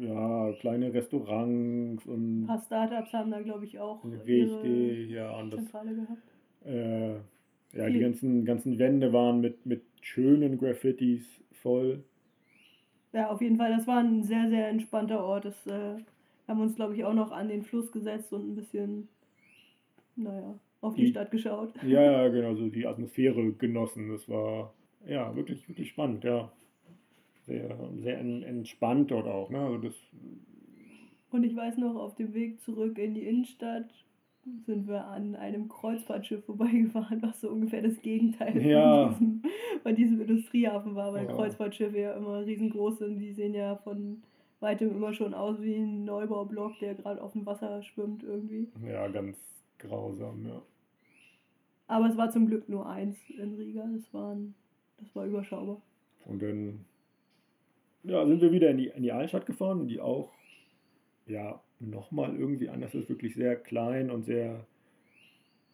[0.00, 2.42] ja, kleine Restaurants und.
[2.42, 6.22] Ein paar Startups haben da, glaube ich, auch richtig, ja, und das, Zentrale gehabt.
[6.64, 7.14] Äh,
[7.76, 12.04] ja, die ganzen, ganzen Wände waren mit, mit schönen Graffitis voll.
[13.12, 15.44] Ja, auf jeden Fall, das war ein sehr, sehr entspannter Ort.
[15.44, 15.96] Das äh,
[16.48, 19.08] haben uns, glaube ich, auch noch an den Fluss gesetzt und ein bisschen,
[20.16, 21.72] naja, auf die, die Stadt geschaut.
[21.86, 24.10] Ja, genau, so die Atmosphäre genossen.
[24.10, 24.72] Das war
[25.06, 26.50] ja, wirklich, wirklich spannend, ja.
[27.46, 29.58] Sehr, sehr entspannt dort auch, ne?
[29.58, 29.94] Also das
[31.34, 33.90] und ich weiß noch, auf dem Weg zurück in die Innenstadt
[34.66, 39.10] sind wir an einem Kreuzfahrtschiff vorbeigefahren, was so ungefähr das Gegenteil ja.
[39.10, 39.42] von, diesem,
[39.82, 41.32] von diesem Industriehafen war, weil ja.
[41.32, 43.18] Kreuzfahrtschiffe ja immer riesengroß sind.
[43.18, 44.22] Die sehen ja von
[44.60, 48.68] weitem immer schon aus wie ein Neubaublock, der gerade auf dem Wasser schwimmt irgendwie.
[48.86, 49.36] Ja, ganz
[49.78, 50.62] grausam, ja.
[51.86, 53.86] Aber es war zum Glück nur eins in Riga.
[53.94, 54.54] Das waren
[54.98, 55.80] das war überschaubar.
[56.26, 56.84] Und dann
[58.04, 60.32] ja, sind wir wieder in die, in die Altstadt gefahren, die auch
[61.26, 64.66] ja nochmal irgendwie anders ist, wirklich sehr klein und sehr,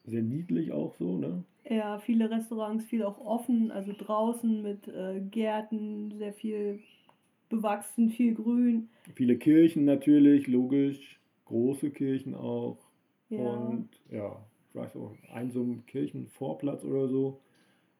[0.05, 1.45] sehr niedlich auch so, ne?
[1.69, 6.81] Ja, viele Restaurants, viel auch offen, also draußen mit äh, Gärten, sehr viel
[7.49, 8.89] bewachsen, viel Grün.
[9.15, 12.79] Viele Kirchen natürlich, logisch, große Kirchen auch.
[13.29, 13.39] Ja.
[13.39, 14.41] Und ja,
[14.71, 17.41] ich weiß auch, ein so ein Kirchenvorplatz oder so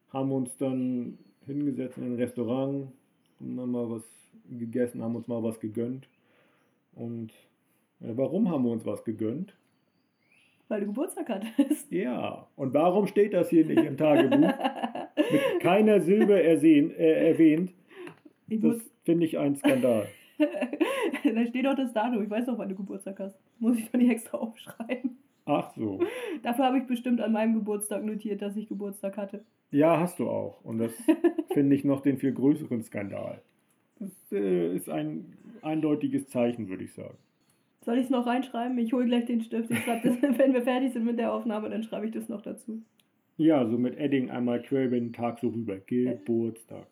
[0.09, 2.87] haben uns dann hingesetzt in ein Restaurant,
[3.39, 4.03] haben dann mal was
[4.49, 6.07] gegessen, haben uns mal was gegönnt.
[6.93, 7.31] Und
[7.99, 9.55] ja, warum haben wir uns was gegönnt?
[10.67, 11.91] Weil du Geburtstag hattest.
[11.91, 14.53] Ja, und warum steht das hier nicht im Tagebuch?
[15.31, 17.73] Mit keiner Silbe ersehen, äh, erwähnt.
[18.47, 20.07] Ich das finde ich ein Skandal.
[20.37, 22.23] da steht doch das Datum.
[22.23, 23.37] Ich weiß doch, wann du Geburtstag hast.
[23.59, 25.17] Muss ich doch nicht extra aufschreiben.
[25.51, 25.99] Ach so.
[26.43, 29.43] Dafür habe ich bestimmt an meinem Geburtstag notiert, dass ich Geburtstag hatte.
[29.71, 30.63] Ja, hast du auch.
[30.63, 30.93] Und das
[31.53, 33.41] finde ich noch den viel größeren Skandal.
[33.99, 37.17] Das äh, ist ein eindeutiges Zeichen, würde ich sagen.
[37.83, 38.77] Soll ich es noch reinschreiben?
[38.77, 39.71] Ich hole gleich den Stift.
[39.71, 42.41] Ich schreibe das, wenn wir fertig sind mit der Aufnahme, dann schreibe ich das noch
[42.41, 42.81] dazu.
[43.37, 45.77] Ja, so mit Edding einmal quer über den Tag so rüber.
[45.79, 46.87] Geburtstag.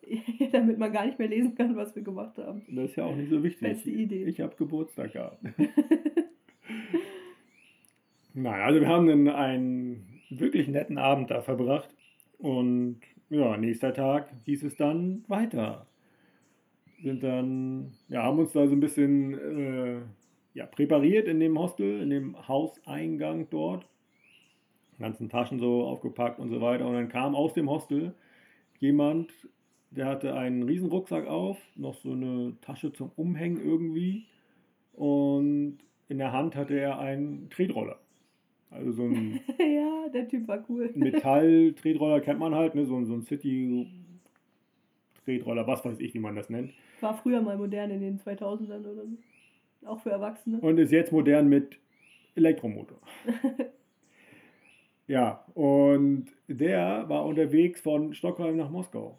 [0.52, 2.62] Damit man gar nicht mehr lesen kann, was wir gemacht haben.
[2.68, 3.60] Das ist ja auch nicht so wichtig.
[3.60, 4.24] Beste Idee.
[4.24, 5.38] Ich habe Geburtstag gehabt.
[8.34, 11.88] Nein, also wir haben dann einen wirklich netten Abend da verbracht.
[12.38, 15.86] Und ja, nächster Tag hieß es dann weiter.
[17.02, 20.00] Sind dann, ja, haben uns da so ein bisschen äh,
[20.54, 23.86] ja, präpariert in dem Hostel, in dem Hauseingang dort.
[24.98, 26.86] Ganzen Taschen so aufgepackt und so weiter.
[26.86, 28.14] Und dann kam aus dem Hostel
[28.78, 29.32] jemand,
[29.90, 34.26] der hatte einen riesen Rucksack auf, noch so eine Tasche zum Umhängen irgendwie.
[34.92, 37.98] Und in der Hand hatte er einen Tretroller.
[38.70, 40.90] Also so ein ja, der Typ war cool.
[40.94, 42.84] Metall-Tretroller kennt man halt, ne?
[42.86, 46.72] so, ein- so ein City-Tretroller, was weiß ich, wie man das nennt.
[47.00, 49.16] War früher mal modern in den 2000ern oder so.
[49.86, 50.58] Auch für Erwachsene.
[50.60, 51.78] Und ist jetzt modern mit
[52.34, 52.98] Elektromotor.
[55.06, 59.18] ja, und der war unterwegs von Stockholm nach Moskau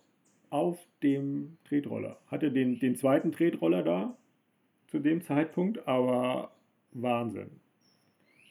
[0.49, 2.17] auf dem Tretroller.
[2.27, 4.17] Hatte den, den zweiten Tretroller da
[4.87, 6.51] zu dem Zeitpunkt, aber
[6.91, 7.49] Wahnsinn.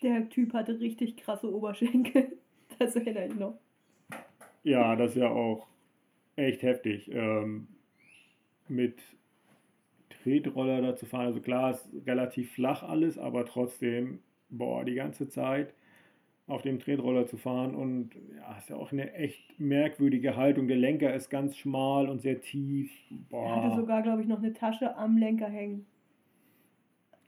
[0.03, 2.37] Der Typ hatte richtig krasse Oberschenkel.
[2.79, 3.59] Das erinnere ich noch.
[4.63, 5.67] Ja, das ist ja auch
[6.37, 7.11] echt heftig.
[7.13, 7.67] Ähm,
[8.69, 9.03] mit
[10.23, 11.27] Tretroller da zu fahren.
[11.27, 15.75] Also klar, ist relativ flach alles, aber trotzdem, boah, die ganze Zeit
[16.47, 20.67] auf dem Tretroller zu fahren und ja, ist ja auch eine echt merkwürdige Haltung.
[20.67, 22.91] Der Lenker ist ganz schmal und sehr tief.
[23.31, 23.77] Er hatte Boah.
[23.77, 25.87] sogar, glaube ich, noch eine Tasche am Lenker hängen.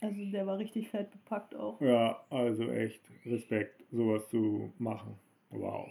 [0.03, 1.81] Also der war richtig fett bepackt auch.
[1.81, 5.15] Ja, also echt Respekt, sowas zu machen.
[5.51, 5.89] Wow.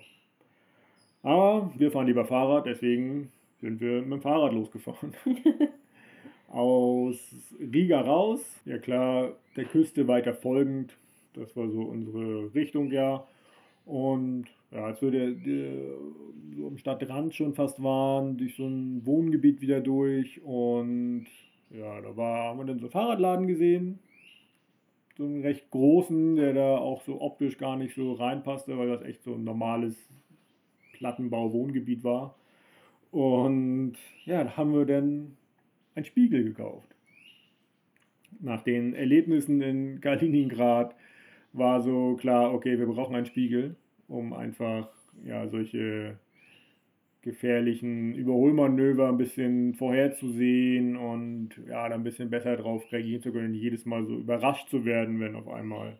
[1.23, 5.13] Aber wir fahren lieber Fahrrad, deswegen sind wir mit dem Fahrrad losgefahren.
[6.49, 10.97] Aus Riga raus, ja klar, der Küste weiter folgend.
[11.33, 13.25] Das war so unsere Richtung, ja.
[13.85, 15.71] Und ja, als wir der, der,
[16.57, 20.41] so am Stadtrand schon fast waren, durch so ein Wohngebiet wieder durch.
[20.43, 21.27] Und
[21.73, 23.99] ja, da war, haben wir dann so einen Fahrradladen gesehen.
[25.17, 29.01] So einen recht großen, der da auch so optisch gar nicht so reinpasste, weil das
[29.03, 29.95] echt so ein normales
[30.93, 32.35] Plattenbau-Wohngebiet war.
[33.11, 35.35] Und ja, da haben wir dann
[35.95, 36.87] einen Spiegel gekauft.
[38.39, 40.95] Nach den Erlebnissen in Kaliningrad
[41.53, 43.75] war so klar, okay, wir brauchen einen Spiegel,
[44.07, 44.89] um einfach
[45.25, 46.17] ja, solche
[47.21, 53.51] gefährlichen Überholmanöver ein bisschen vorherzusehen und ja, da ein bisschen besser drauf reagieren zu können,
[53.51, 55.99] nicht jedes Mal so überrascht zu werden, wenn auf einmal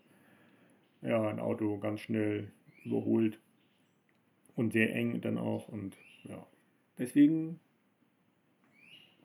[1.03, 2.47] ja, ein Auto ganz schnell
[2.85, 3.39] überholt
[4.55, 5.95] und sehr eng dann auch und
[6.27, 6.45] ja,
[6.97, 7.59] deswegen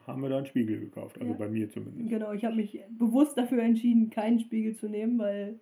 [0.06, 1.38] haben wir da einen Spiegel gekauft, also Ja.
[1.38, 2.08] bei mir zumindest.
[2.10, 5.58] Genau, ich habe mich bewusst dafür entschieden, keinen Spiegel zu nehmen, weil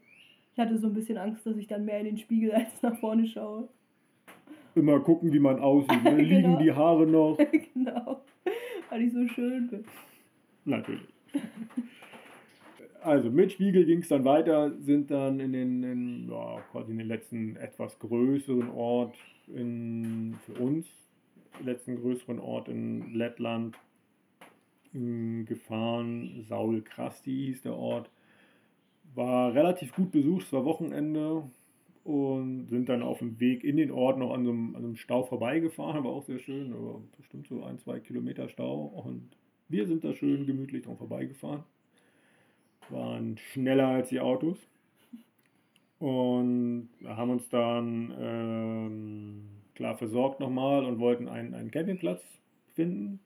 [0.53, 2.99] ich hatte so ein bisschen Angst, dass ich dann mehr in den Spiegel als nach
[2.99, 3.69] vorne schaue.
[4.75, 6.17] Immer gucken, wie man aussieht, ne?
[6.21, 6.59] liegen Genau.
[6.59, 7.39] die Haare noch,
[7.75, 8.23] genau,
[8.91, 9.85] weil ich so schön bin.
[10.65, 11.07] Natürlich.
[13.03, 16.99] Also mit Spiegel ging es dann weiter, sind dann in den, in, ja, quasi in
[16.99, 19.15] den letzten etwas größeren Ort
[19.47, 20.87] in, für uns,
[21.63, 23.77] letzten größeren Ort in Lettland
[24.95, 26.45] m, gefahren.
[26.49, 28.09] Saul Krasti hieß der Ort.
[29.15, 31.43] War relativ gut besucht, es war Wochenende
[32.05, 34.97] und sind dann auf dem Weg in den Ort noch an so einem, an einem
[34.97, 39.31] Stau vorbeigefahren, aber auch sehr schön, aber bestimmt so ein, zwei Kilometer Stau und
[39.69, 41.65] wir sind da schön gemütlich dran vorbeigefahren.
[42.91, 44.59] Waren schneller als die Autos.
[45.99, 52.23] Und haben uns dann ähm, klar versorgt nochmal und wollten einen, einen Campingplatz
[52.75, 53.21] finden.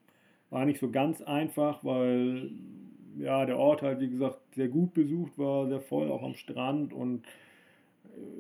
[0.51, 2.53] War nicht so ganz einfach, weil
[3.19, 6.93] ja, der Ort halt, wie gesagt, sehr gut besucht war, sehr voll, auch am Strand.
[6.93, 7.25] Und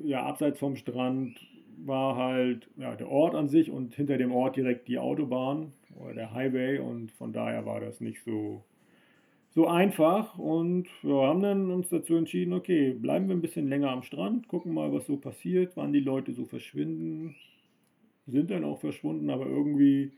[0.04, 1.38] ja, abseits vom Strand
[1.84, 6.14] war halt ja, der Ort an sich und hinter dem Ort direkt die Autobahn oder
[6.14, 6.78] der Highway.
[6.78, 8.64] Und von daher war das nicht so,
[9.50, 10.38] so einfach.
[10.38, 14.48] Und wir haben dann uns dazu entschieden, okay, bleiben wir ein bisschen länger am Strand,
[14.48, 17.36] gucken mal, was so passiert, wann die Leute so verschwinden.
[18.26, 20.12] Sind dann auch verschwunden, aber irgendwie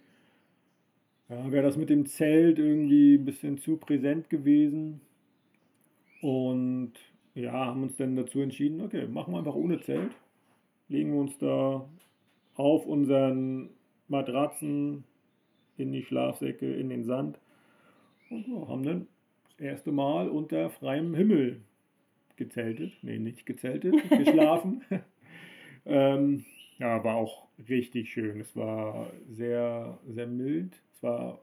[1.28, 5.00] ja, wäre das mit dem Zelt irgendwie ein bisschen zu präsent gewesen.
[6.20, 6.92] Und
[7.40, 10.12] ja, haben uns dann dazu entschieden, okay, machen wir einfach ohne Zelt.
[10.88, 11.88] Legen wir uns da
[12.55, 13.70] auf unseren
[14.09, 15.05] Matratzen
[15.76, 17.38] in die Schlafsäcke, in den Sand
[18.31, 19.07] und ja, haben dann
[19.48, 21.62] das erste Mal unter freiem Himmel
[22.37, 22.92] gezeltet.
[23.03, 24.83] Nee, nicht gezeltet, geschlafen.
[25.87, 26.44] ähm,
[26.79, 28.40] ja, war auch richtig schön.
[28.40, 30.81] Es war sehr, sehr mild.
[30.94, 31.40] Es war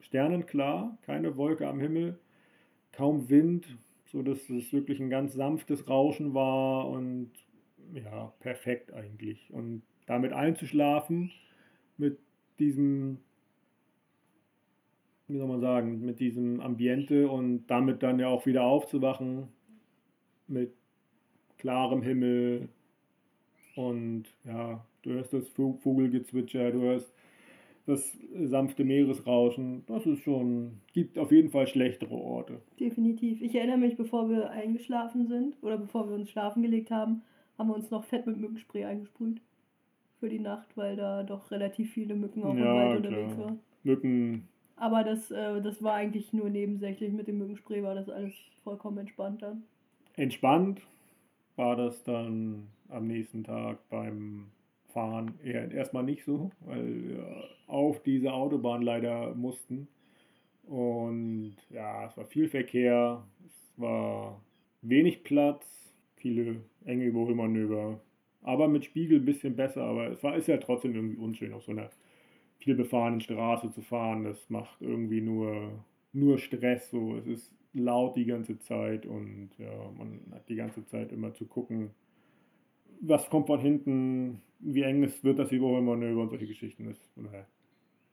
[0.00, 2.18] sternenklar, keine Wolke am Himmel,
[2.92, 3.76] kaum Wind,
[4.12, 7.30] so dass es wirklich ein ganz sanftes Rauschen war und
[7.94, 9.52] ja, perfekt eigentlich.
[9.52, 11.30] Und damit einzuschlafen
[11.96, 12.18] mit
[12.58, 13.18] diesem,
[15.28, 19.48] wie soll man sagen, mit diesem Ambiente und damit dann ja auch wieder aufzuwachen
[20.46, 20.72] mit
[21.58, 22.68] klarem Himmel
[23.76, 27.12] und ja, du hörst das Vo- Vogelgezwitscher, du hörst
[27.88, 29.84] das sanfte Meeresrauschen.
[29.86, 32.60] Das ist schon, gibt auf jeden Fall schlechtere Orte.
[32.78, 33.40] Definitiv.
[33.42, 37.22] Ich erinnere mich, bevor wir eingeschlafen sind oder bevor wir uns schlafen gelegt haben,
[37.56, 39.40] haben wir uns noch fett mit Mückenspray eingesprüht.
[40.20, 43.60] Für die Nacht, weil da doch relativ viele Mücken auch im Ja, Wald unterwegs waren.
[43.84, 47.12] Mücken, Aber das, äh, das war eigentlich nur nebensächlich.
[47.12, 48.34] Mit dem Mückenspray war das alles
[48.64, 49.62] vollkommen entspannt dann.
[50.16, 50.82] entspannt,
[51.56, 54.46] war das dann am nächsten Tag beim
[54.88, 59.88] Fahren eher erstmal nicht so, weil wir auf diese Autobahn leider mussten.
[60.64, 64.40] Und ja, es war viel Verkehr, es war
[64.82, 68.00] wenig Platz, viele enge Überholmanöver.
[68.42, 71.64] Aber mit Spiegel ein bisschen besser, aber es war, ist ja trotzdem irgendwie unschön, auf
[71.64, 71.90] so einer
[72.58, 74.24] viel befahrenen Straße zu fahren.
[74.24, 76.90] Das macht irgendwie nur, nur Stress.
[76.90, 77.16] So.
[77.16, 81.46] Es ist laut die ganze Zeit und ja, man hat die ganze Zeit immer zu
[81.46, 81.90] gucken,
[83.00, 86.86] was kommt von hinten, wie eng es wird das Überholmanöver und solche Geschichten.
[86.86, 87.46] Das naja,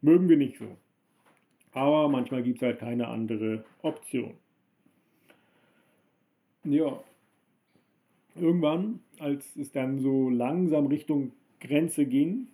[0.01, 0.65] mögen wir nicht so.
[1.71, 4.35] Aber manchmal gibt es halt keine andere Option.
[6.63, 6.99] Ja.
[8.35, 11.31] Irgendwann, als es dann so langsam Richtung
[11.61, 12.47] Grenze ging,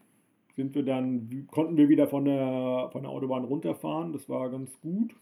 [0.56, 4.14] sind wir dann, konnten wir wieder von der, von der Autobahn runterfahren.
[4.14, 5.16] Das war ganz gut.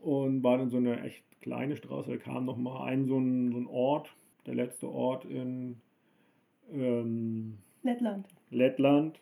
[0.00, 2.10] Und war dann so eine echt kleine Straße.
[2.10, 4.14] Da kam nochmal ein so, ein so ein Ort,
[4.46, 5.76] der letzte Ort in
[6.72, 8.28] ähm, Lettland.
[8.50, 9.20] Lettland.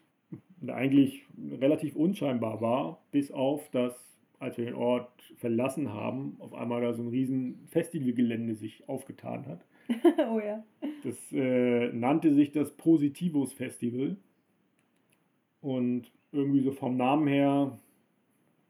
[0.61, 1.25] Der eigentlich
[1.61, 6.93] relativ unscheinbar war, bis auf das, als wir den Ort verlassen haben, auf einmal da
[6.93, 9.65] so ein riesen Festivalgelände sich aufgetan hat.
[10.31, 10.63] oh ja.
[11.03, 14.17] Das äh, nannte sich das Positivos Festival.
[15.61, 17.77] Und irgendwie so vom Namen her,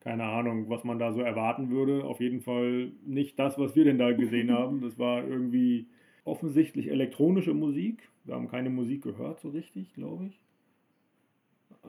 [0.01, 2.05] keine Ahnung, was man da so erwarten würde.
[2.05, 4.81] Auf jeden Fall nicht das, was wir denn da gesehen haben.
[4.81, 5.87] Das war irgendwie
[6.25, 8.09] offensichtlich elektronische Musik.
[8.25, 10.41] Wir haben keine Musik gehört so richtig, glaube ich.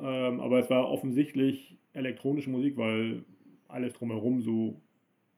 [0.01, 3.23] Ähm, aber es war offensichtlich elektronische Musik, weil
[3.67, 4.81] alles drumherum so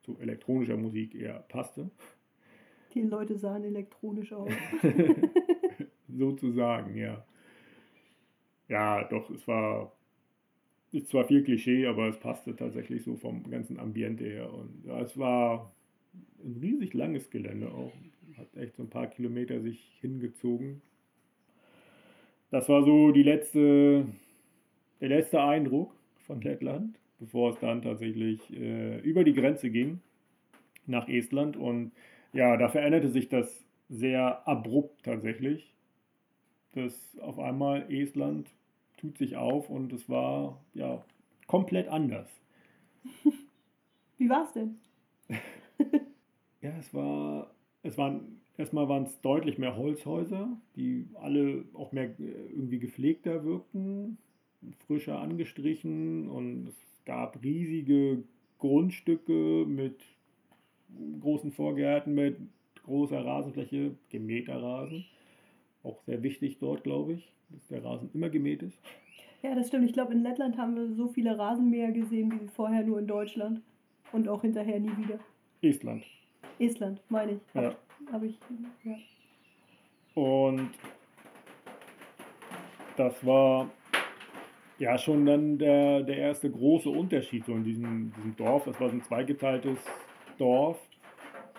[0.03, 1.89] zu elektronischer Musik eher passte.
[2.93, 4.51] Die Leute sahen elektronisch aus.
[6.07, 7.25] Sozusagen, ja
[8.67, 9.91] ja, doch, es war
[10.91, 14.53] ist zwar viel Klischee, aber es passte tatsächlich so vom ganzen Ambiente her.
[14.53, 15.73] Und ja, es war
[16.41, 17.91] ein riesig langes Gelände auch.
[18.37, 20.81] Hat echt so ein paar Kilometer sich hingezogen.
[22.51, 24.05] Das war so die letzte,
[25.01, 25.93] der letzte Eindruck
[26.25, 29.99] von Lettland, bevor es dann tatsächlich äh, über die Grenze ging
[30.85, 31.57] nach Estland.
[31.57, 31.91] Und
[32.33, 35.75] ja, da veränderte sich das sehr abrupt tatsächlich
[36.75, 38.49] dass auf einmal Estland
[38.97, 41.03] tut sich auf und es war ja
[41.47, 42.29] komplett anders.
[44.17, 44.79] Wie war es denn?
[46.61, 47.54] ja, es war,
[47.85, 53.43] es waren, erstmal waren es deutlich mehr Holzhäuser, die alle auch mehr äh, irgendwie gepflegter
[53.45, 54.17] wirkten,
[54.87, 56.75] frischer angestrichen und es
[57.05, 58.23] gab riesige
[58.57, 60.01] Grundstücke mit
[61.19, 62.37] großen Vorgärten, mit
[62.83, 65.05] großer Rasenfläche, gemähter Rasen.
[65.83, 68.77] Auch sehr wichtig dort, glaube ich, dass der Rasen immer gemäht ist.
[69.43, 69.85] Ja, das stimmt.
[69.85, 73.61] Ich glaube, in Lettland haben wir so viele Rasenmäher gesehen wie vorher nur in Deutschland.
[74.11, 75.19] Und auch hinterher nie wieder.
[75.61, 76.03] Estland.
[76.59, 77.39] Estland, meine ich.
[77.53, 77.75] Hab, ja.
[78.11, 78.35] Habe ich,
[78.83, 78.95] ja.
[80.13, 80.69] Und
[82.95, 83.69] das war
[84.77, 88.65] ja schon dann der, der erste große Unterschied so in diesem, diesem Dorf.
[88.65, 89.77] Das war so ein zweigeteiltes
[90.37, 90.79] Dorf.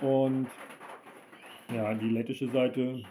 [0.01, 0.49] Und
[1.75, 3.03] ja, die lettische Seite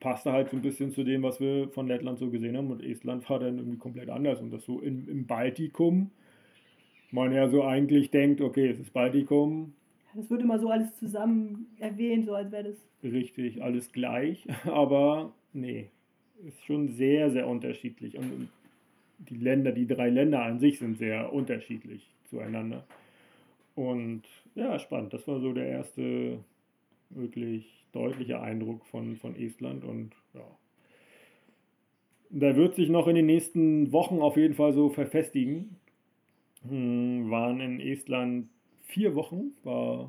[0.00, 2.70] passte halt so ein bisschen zu dem, was wir von Lettland so gesehen haben.
[2.70, 4.40] Und Estland war dann irgendwie komplett anders.
[4.40, 6.10] Und das so im, im Baltikum,
[7.10, 9.74] man ja so eigentlich denkt, okay, es ist Baltikum.
[10.14, 12.76] Das wird immer so alles zusammen erwähnt, so als wäre das.
[13.02, 14.46] Richtig, alles gleich.
[14.64, 15.90] Aber nee,
[16.46, 18.16] ist schon sehr, sehr unterschiedlich.
[18.16, 18.48] Und
[19.18, 22.84] die Länder, die drei Länder an sich sind sehr unterschiedlich zueinander.
[23.74, 24.22] Und
[24.54, 25.12] ja, spannend.
[25.12, 26.38] Das war so der erste
[27.10, 30.44] wirklich deutlicher Eindruck von, von Estland und ja.
[32.30, 35.76] Da wird sich noch in den nächsten Wochen auf jeden Fall so verfestigen.
[36.68, 38.48] Hm, waren in Estland
[38.94, 40.08] vier Wochen, war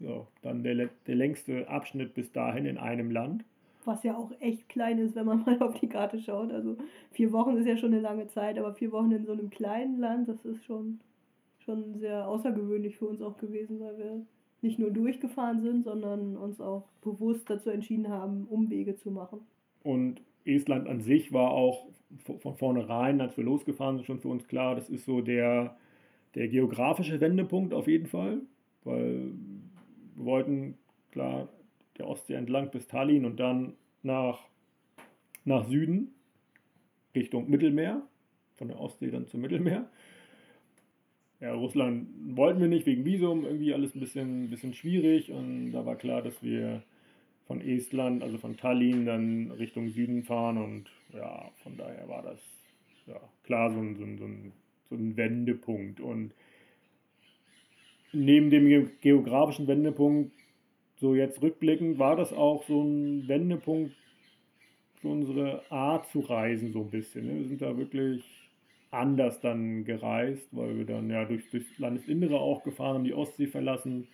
[0.00, 3.44] ja, dann der, der längste Abschnitt bis dahin in einem Land.
[3.84, 6.52] Was ja auch echt klein ist, wenn man mal auf die Karte schaut.
[6.52, 6.76] Also
[7.12, 10.00] vier Wochen ist ja schon eine lange Zeit, aber vier Wochen in so einem kleinen
[10.00, 10.98] Land, das ist schon,
[11.60, 14.26] schon sehr außergewöhnlich für uns auch gewesen, weil wir
[14.62, 19.40] nicht nur durchgefahren sind, sondern uns auch bewusst dazu entschieden haben, Umwege zu machen.
[19.84, 21.86] Und Estland an sich war auch
[22.40, 25.76] von vornherein, als wir losgefahren sind, schon für uns klar, das ist so der,
[26.34, 28.40] der geografische Wendepunkt auf jeden Fall,
[28.84, 29.32] weil
[30.16, 30.78] wir wollten,
[31.12, 31.48] klar,
[31.96, 34.40] der Ostsee entlang bis Tallinn und dann nach,
[35.44, 36.12] nach Süden,
[37.14, 38.02] Richtung Mittelmeer,
[38.56, 39.88] von der Ostsee dann zum Mittelmeer.
[41.40, 45.86] Ja, Russland wollten wir nicht wegen Visum, irgendwie alles ein bisschen, bisschen schwierig und da
[45.86, 46.82] war klar, dass wir
[47.46, 52.40] von Estland, also von Tallinn, dann Richtung Süden fahren und ja, von daher war das
[53.06, 54.52] ja, klar so ein, so, ein, so, ein,
[54.90, 56.32] so ein Wendepunkt und
[58.12, 60.32] neben dem geografischen Wendepunkt
[60.96, 63.94] so jetzt rückblickend war das auch so ein Wendepunkt
[65.00, 67.26] für unsere Art zu reisen, so ein bisschen.
[67.26, 67.38] Ne?
[67.40, 68.24] Wir sind da wirklich
[68.90, 73.46] anders dann gereist, weil wir dann ja durch, durchs Landesinnere auch gefahren haben, die Ostsee
[73.46, 74.08] verlassen.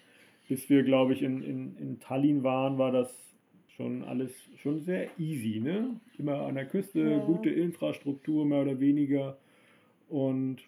[0.46, 3.34] Bis wir, glaube ich, in, in, in Tallinn waren, war das
[3.76, 5.98] schon alles schon sehr easy, ne?
[6.18, 7.18] Immer an der Küste, ja.
[7.24, 9.38] gute Infrastruktur, mehr oder weniger.
[10.08, 10.58] Und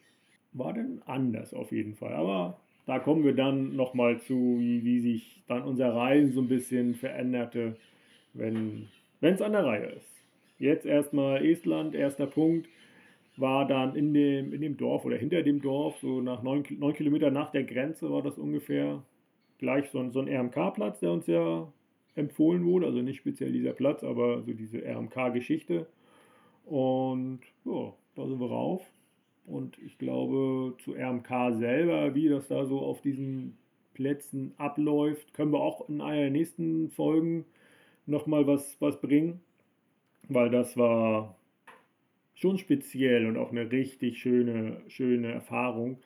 [0.52, 2.14] war dann anders auf jeden Fall.
[2.14, 6.48] Aber da kommen wir dann nochmal zu, wie, wie sich dann unser Reisen so ein
[6.48, 7.76] bisschen veränderte,
[8.32, 8.88] wenn
[9.20, 10.22] es an der Reihe ist.
[10.58, 12.68] Jetzt erstmal Estland, erster Punkt,
[13.36, 16.94] war dann in dem, in dem Dorf oder hinter dem Dorf, so nach neun, neun
[16.94, 19.02] Kilometern nach der Grenze war das ungefähr,
[19.58, 21.70] gleich so ein, so ein RMK-Platz, der uns ja
[22.14, 25.86] empfohlen wurde, also nicht speziell dieser Platz, aber so diese RMK-Geschichte.
[26.64, 28.82] Und ja, da sind wir rauf.
[29.46, 33.56] Und ich glaube, zu RMK selber, wie das da so auf diesen
[33.94, 37.44] Plätzen abläuft, können wir auch in einer der nächsten Folgen
[38.06, 39.40] nochmal was, was bringen.
[40.28, 41.36] Weil das war
[42.34, 45.98] schon speziell und auch eine richtig schöne, schöne Erfahrung,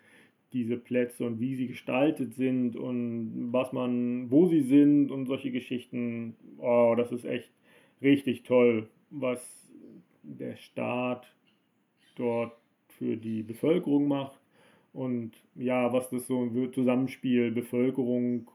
[0.52, 5.50] diese Plätze und wie sie gestaltet sind und was man, wo sie sind und solche
[5.50, 6.36] Geschichten.
[6.58, 7.50] Oh, das ist echt
[8.02, 9.70] richtig toll, was
[10.22, 11.32] der Staat
[12.16, 12.59] dort
[13.00, 14.38] für die Bevölkerung macht
[14.92, 18.50] und ja, was das so ein Zusammenspiel Bevölkerung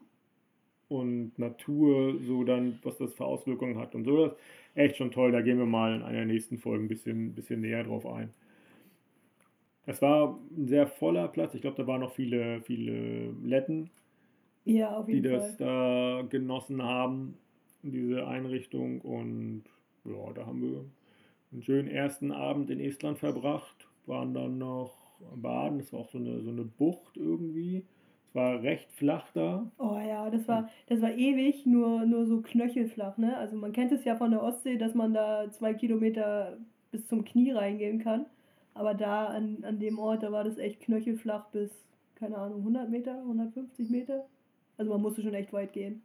[0.88, 4.28] und Natur so dann, was das für Auswirkungen hat und so.
[4.28, 4.36] Das
[4.76, 5.32] echt schon toll.
[5.32, 8.32] Da gehen wir mal in einer nächsten Folge ein bisschen, bisschen näher drauf ein.
[9.88, 11.56] Es war ein sehr voller Platz.
[11.56, 13.90] Ich glaube, da waren noch viele, viele Letten,
[14.64, 17.36] ja, die das da genossen haben,
[17.82, 19.02] diese Einrichtung.
[19.02, 19.64] Und
[20.04, 20.86] ja, da haben wir
[21.52, 24.94] einen schönen ersten Abend in Estland verbracht waren dann noch
[25.36, 25.80] baden.
[25.80, 27.86] Das war auch so eine, so eine Bucht irgendwie.
[28.28, 29.70] Es war recht flach da.
[29.78, 33.18] Oh ja, das war, das war ewig, nur, nur so knöchelflach.
[33.18, 33.38] Ne?
[33.38, 36.58] Also man kennt es ja von der Ostsee, dass man da zwei Kilometer
[36.92, 38.26] bis zum Knie reingehen kann.
[38.74, 41.72] Aber da an, an dem Ort, da war das echt knöchelflach bis,
[42.16, 44.26] keine Ahnung, 100 Meter, 150 Meter.
[44.78, 46.02] Also man musste schon echt weit gehen.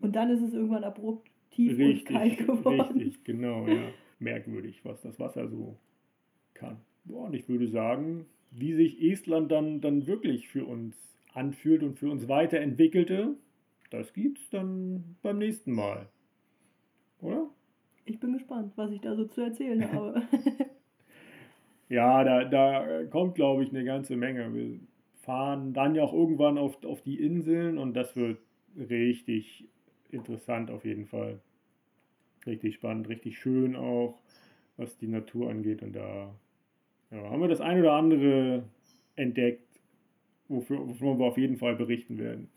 [0.00, 2.98] Und dann ist es irgendwann abrupt tief richtig, und kalt geworden.
[2.98, 3.88] Richtig, genau, ja.
[4.18, 5.76] Merkwürdig, was das Wasser so
[6.52, 6.78] kann.
[7.06, 10.96] Boah, und ich würde sagen, wie sich Estland dann, dann wirklich für uns
[11.32, 13.36] anfühlt und für uns weiterentwickelte,
[13.90, 16.08] das gibt es dann beim nächsten Mal.
[17.20, 17.48] Oder?
[18.04, 20.22] Ich bin gespannt, was ich da so zu erzählen habe.
[21.88, 24.52] ja, da, da kommt, glaube ich, eine ganze Menge.
[24.52, 24.80] Wir
[25.22, 28.38] fahren dann ja auch irgendwann auf, auf die Inseln und das wird
[28.76, 29.68] richtig
[30.10, 31.40] interessant auf jeden Fall.
[32.46, 34.20] Richtig spannend, richtig schön auch,
[34.76, 36.34] was die Natur angeht und da
[37.16, 38.64] ja, haben wir das ein oder andere
[39.16, 39.66] entdeckt,
[40.48, 42.48] wofür, wovon wir auf jeden Fall berichten werden.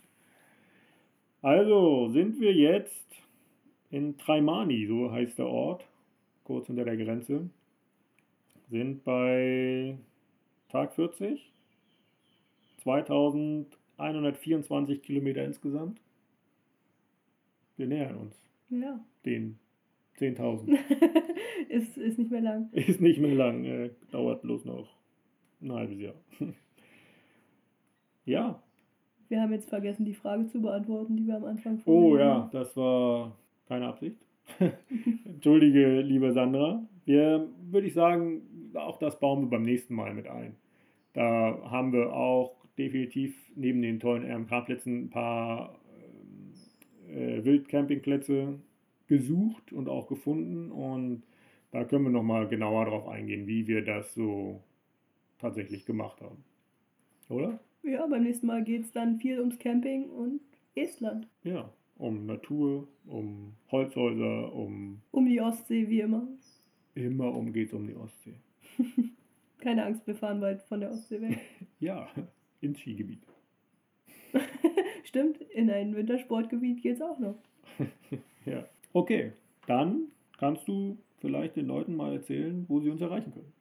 [1.41, 3.07] Also sind wir jetzt
[3.91, 5.85] in Traimani, so heißt der Ort,
[6.43, 7.49] kurz unter der Grenze.
[8.69, 9.97] Sind bei
[10.69, 11.51] Tag 40,
[12.83, 15.99] 2124 Kilometer insgesamt.
[17.77, 18.35] Wir nähern uns
[18.69, 18.99] ja.
[19.25, 19.57] den
[20.19, 20.77] 10.000.
[21.69, 22.69] ist, ist nicht mehr lang.
[22.71, 23.63] Ist nicht mehr lang.
[23.65, 24.95] Äh, dauert bloß noch
[25.61, 26.15] ein halbes Jahr.
[28.25, 28.61] ja.
[29.27, 32.75] Wir haben jetzt vergessen, die Frage zu beantworten, die wir am Anfang Oh ja, das
[32.75, 34.17] war keine Absicht.
[35.25, 36.83] Entschuldige, liebe Sandra.
[37.05, 38.41] Wir, würde ich sagen,
[38.73, 40.55] auch das bauen wir beim nächsten Mal mit ein.
[41.13, 45.75] Da haben wir auch definitiv neben den tollen RMK-Plätzen ein paar
[47.07, 48.59] äh, Wildcampingplätze
[49.09, 51.23] gesucht und auch gefunden und
[51.71, 54.63] da können wir nochmal genauer darauf eingehen, wie wir das so
[55.39, 56.43] tatsächlich gemacht haben.
[57.27, 57.59] Oder?
[57.83, 60.41] Ja, beim nächsten Mal geht es dann viel ums Camping und
[60.75, 61.27] Estland.
[61.43, 65.01] Ja, um Natur, um Holzhäuser, um.
[65.11, 66.27] Um die Ostsee, wie immer.
[66.95, 68.35] Immer um geht es um die Ostsee.
[69.59, 71.39] Keine Angst, wir fahren bald von der Ostsee weg.
[71.79, 72.07] ja,
[72.61, 73.21] ins Skigebiet.
[75.03, 77.39] Stimmt, in ein Wintersportgebiet geht es auch noch.
[78.45, 78.65] ja.
[78.93, 79.33] Okay,
[79.67, 80.03] dann
[80.37, 83.53] kannst du vielleicht den Leuten mal erzählen, wo sie uns erreichen können.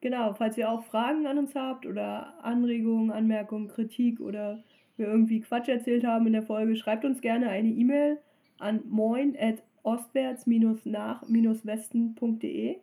[0.00, 4.62] Genau, falls ihr auch Fragen an uns habt oder Anregungen, Anmerkungen, Kritik oder
[4.96, 8.18] wir irgendwie Quatsch erzählt haben in der Folge, schreibt uns gerne eine E-Mail
[8.58, 12.76] an moin at ostwärts-nach-westen.de.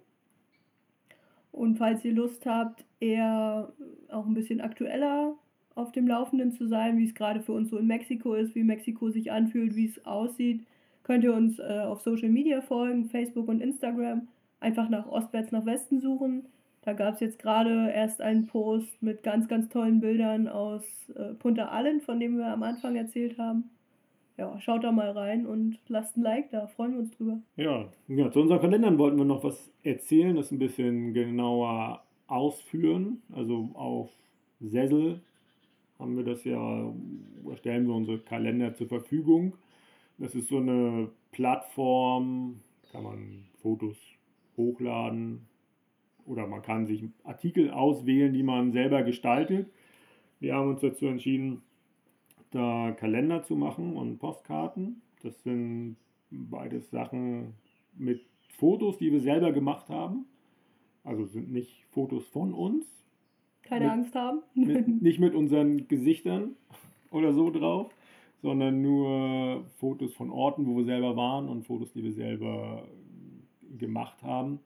[1.52, 3.74] Und falls ihr Lust habt, eher
[4.10, 5.36] auch ein bisschen aktueller
[5.76, 8.64] auf dem Laufenden zu sein, wie es gerade für uns so in Mexiko ist, wie
[8.64, 10.66] Mexiko sich anfühlt, wie es aussieht,
[11.10, 14.28] könnt ihr uns äh, auf Social Media folgen, Facebook und Instagram.
[14.60, 16.46] Einfach nach Ostwärts nach Westen suchen.
[16.84, 20.84] Da gab es jetzt gerade erst einen Post mit ganz, ganz tollen Bildern aus
[21.16, 23.72] äh, Punta Allen, von dem wir am Anfang erzählt haben.
[24.38, 27.40] ja, schaut da mal rein und lasst ein Like da, freuen wir uns drüber.
[27.56, 33.24] Ja, ja zu unseren Kalendern wollten wir noch was erzählen, das ein bisschen genauer ausführen.
[33.34, 34.12] Also auf
[34.60, 35.22] Sessel
[35.98, 36.94] haben wir das ja,
[37.56, 39.54] stellen wir unsere Kalender zur Verfügung.
[40.20, 42.60] Das ist so eine Plattform,
[42.92, 43.98] kann man Fotos
[44.58, 45.48] hochladen
[46.26, 49.72] oder man kann sich Artikel auswählen, die man selber gestaltet.
[50.40, 51.62] Wir haben uns dazu entschieden,
[52.52, 55.02] da Kalender zu machen und Postkarten.
[55.24, 55.96] Das sind
[56.30, 57.54] beides Sachen
[57.98, 58.26] mit
[58.58, 60.26] Fotos, die wir selber gemacht haben.
[61.04, 62.86] Also sind nicht Fotos von uns.
[63.64, 64.42] Keine mit, Angst haben.
[64.54, 66.56] Mit, nicht mit unseren Gesichtern
[67.12, 67.92] oder so drauf,
[68.42, 72.88] sondern nur Fotos von Orten, wo wir selber waren und Fotos, die wir selber
[73.78, 74.60] gemacht haben.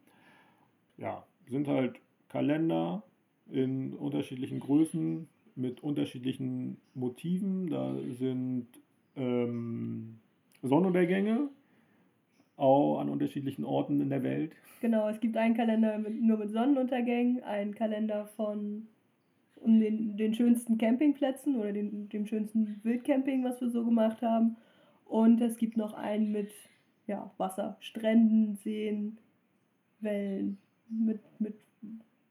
[0.98, 2.00] Ja, sind halt
[2.30, 3.04] Kalender
[3.52, 7.70] in unterschiedlichen Größen mit unterschiedlichen Motiven.
[7.70, 8.68] Da sind
[9.16, 10.20] ähm,
[10.62, 11.50] Sonnenuntergänge
[12.56, 14.54] auch an unterschiedlichen Orten in der Welt.
[14.80, 18.88] Genau, es gibt einen Kalender mit, nur mit Sonnenuntergängen, einen Kalender von
[19.64, 24.58] um den, den schönsten Campingplätzen oder den, dem schönsten Wildcamping, was wir so gemacht haben.
[25.06, 26.52] Und es gibt noch einen mit
[27.08, 29.18] ja, Wasser, Stränden, Seen,
[30.00, 30.58] Wellen,
[30.90, 31.56] mit, mit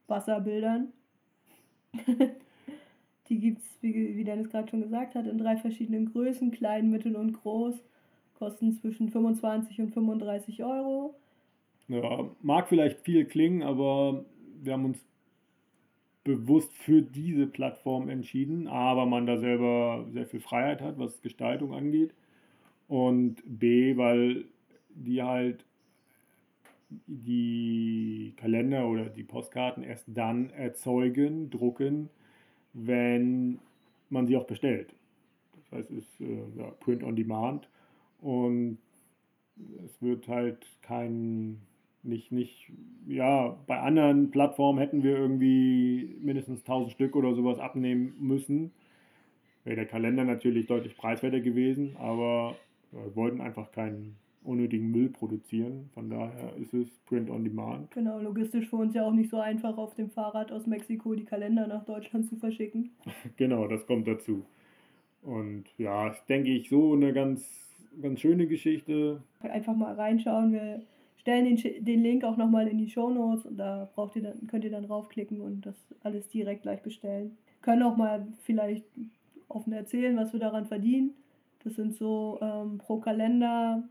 [0.07, 0.89] Wasserbildern.
[3.29, 6.91] Die gibt es, wie, wie Dennis gerade schon gesagt hat, in drei verschiedenen Größen, klein,
[6.91, 7.83] mittel und groß.
[8.39, 11.15] Kosten zwischen 25 und 35 Euro.
[11.89, 14.25] Ja, mag vielleicht viel klingen, aber
[14.63, 14.99] wir haben uns
[16.25, 21.75] bewusst für diese Plattform entschieden, aber man da selber sehr viel Freiheit hat, was Gestaltung
[21.75, 22.15] angeht.
[22.89, 24.45] Und B, weil
[24.95, 25.65] die halt
[27.07, 32.11] die Kalender oder die Postkarten erst dann erzeugen, drucken,
[32.75, 33.59] wenn
[34.11, 34.95] man sie auch bestellt.
[35.57, 37.69] Das heißt, es ist äh, ja, Print on Demand
[38.21, 38.79] und
[39.85, 41.61] es wird halt kein,
[42.03, 42.73] nicht, nicht,
[43.07, 48.73] ja, bei anderen Plattformen hätten wir irgendwie mindestens 1000 Stück oder sowas abnehmen müssen.
[49.65, 52.57] Wäre der Kalender natürlich deutlich preiswerter gewesen, aber
[52.91, 55.89] wir wollten einfach keinen unnötigen Müll produzieren.
[55.95, 57.91] Von daher ist es Print on Demand.
[57.93, 61.25] Genau, logistisch für uns ja auch nicht so einfach, auf dem Fahrrad aus Mexiko die
[61.25, 62.91] Kalender nach Deutschland zu verschicken.
[63.37, 64.45] genau, das kommt dazu.
[65.23, 69.23] Und ja, denke ich, so eine ganz, ganz schöne Geschichte.
[69.41, 70.53] Einfach mal reinschauen.
[70.53, 70.83] Wir
[71.23, 74.47] stellen den, den Link auch nochmal in die Show Notes und da braucht ihr dann,
[74.49, 77.37] könnt ihr dann draufklicken und das alles direkt gleich bestellen.
[77.63, 78.85] Können auch mal vielleicht
[79.49, 81.15] offen erzählen, was wir daran verdienen.
[81.63, 83.85] Das sind so ähm, pro Kalender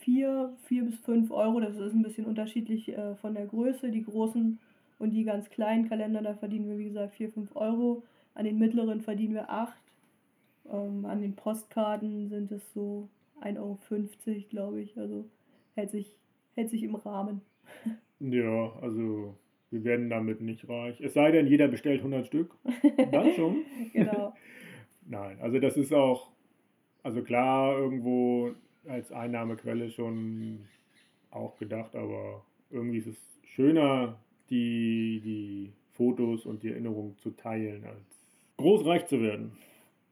[0.00, 1.60] 4, 4 bis 5 Euro.
[1.60, 3.90] Das ist ein bisschen unterschiedlich äh, von der Größe.
[3.90, 4.58] Die großen
[4.98, 8.02] und die ganz kleinen Kalender, da verdienen wir wie gesagt 4, 5 Euro.
[8.34, 9.72] An den mittleren verdienen wir 8.
[10.72, 13.08] Ähm, an den Postkarten sind es so
[13.40, 14.98] 1,50 Euro, glaube ich.
[14.98, 15.24] Also
[15.78, 16.16] hält sich,
[16.54, 17.40] hält sich im Rahmen.
[18.20, 19.36] ja, also
[19.70, 21.00] wir werden damit nicht reich.
[21.00, 22.54] Es sei denn, jeder bestellt 100 Stück.
[23.10, 23.64] Dann schon.
[23.92, 24.34] genau.
[25.06, 26.30] Nein, also das ist auch,
[27.02, 28.52] also klar, irgendwo
[28.86, 30.66] als Einnahmequelle schon
[31.30, 34.18] auch gedacht, aber irgendwie ist es schöner,
[34.50, 38.26] die, die Fotos und die Erinnerungen zu teilen, als
[38.56, 39.52] großreich zu werden.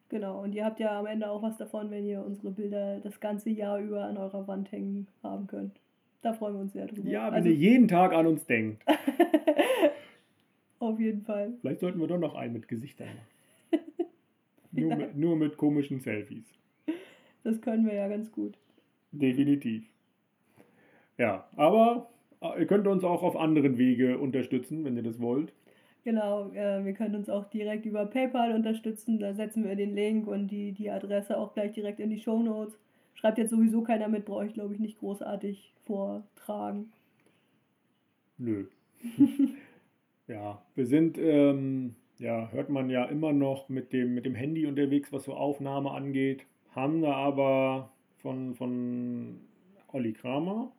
[0.08, 3.18] Genau, und ihr habt ja am Ende auch was davon, wenn ihr unsere Bilder das
[3.18, 5.80] ganze Jahr über an eurer Wand hängen haben könnt.
[6.22, 7.08] Da freuen wir uns sehr drüber.
[7.08, 8.84] Ja, wenn also, ihr jeden Tag an uns denkt.
[10.78, 11.54] Auf jeden Fall.
[11.60, 13.84] Vielleicht sollten wir doch noch einen mit Gesichtern machen.
[14.72, 14.96] nur, ja.
[14.96, 16.44] mit, nur mit komischen Selfies.
[17.42, 18.56] Das können wir ja ganz gut.
[19.12, 19.84] Definitiv.
[21.18, 22.10] Ja, aber
[22.42, 25.52] äh, ihr könnt uns auch auf anderen Wege unterstützen, wenn ihr das wollt.
[26.06, 29.18] Genau, äh, wir können uns auch direkt über PayPal unterstützen.
[29.18, 32.40] Da setzen wir den Link und die, die Adresse auch gleich direkt in die Show
[32.44, 32.78] Notes.
[33.16, 36.92] Schreibt jetzt sowieso keiner mit, brauche ich glaube ich nicht großartig vortragen.
[38.38, 38.66] Nö.
[40.28, 44.64] ja, wir sind, ähm, ja, hört man ja immer noch mit dem, mit dem Handy
[44.64, 46.46] unterwegs, was so Aufnahme angeht.
[46.70, 49.40] Haben da aber von, von
[49.88, 50.70] Olli Kramer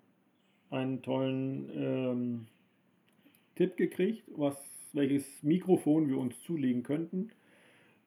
[0.69, 2.47] einen tollen ähm,
[3.55, 7.31] Tipp gekriegt, was, welches Mikrofon wir uns zulegen könnten.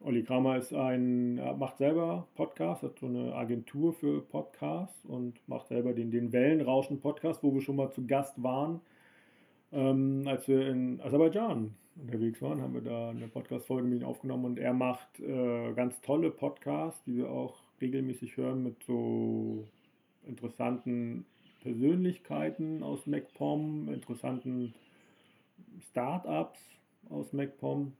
[0.01, 5.68] Olli Kramer ist ein, macht selber Podcasts, hat so eine Agentur für Podcasts und macht
[5.68, 8.80] selber den, den Wellenrauschen-Podcast, wo wir schon mal zu Gast waren.
[9.72, 14.47] Ähm, als wir in Aserbaidschan unterwegs waren, haben wir da eine Podcast-Folge mit ihm aufgenommen
[14.47, 19.66] und er macht äh, ganz tolle Podcasts, die wir auch regelmäßig hören mit so
[20.26, 21.26] interessanten
[21.61, 24.74] Persönlichkeiten aus MacPom, interessanten
[25.91, 26.59] Startups
[27.09, 27.92] aus MacPom.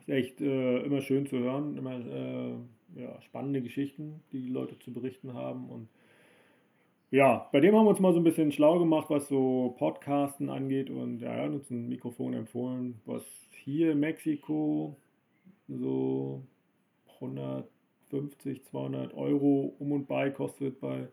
[0.00, 2.54] Ist echt äh, immer schön zu hören, immer äh,
[3.00, 5.68] ja, spannende Geschichten, die die Leute zu berichten haben.
[5.68, 5.88] Und
[7.10, 10.50] ja, bei dem haben wir uns mal so ein bisschen schlau gemacht, was so Podcasten
[10.50, 10.90] angeht.
[10.90, 13.22] Und ja, er hat uns ein Mikrofon empfohlen, was
[13.64, 14.96] hier in Mexiko
[15.68, 16.42] so
[17.20, 21.08] 150, 200 Euro um und bei kostet bei,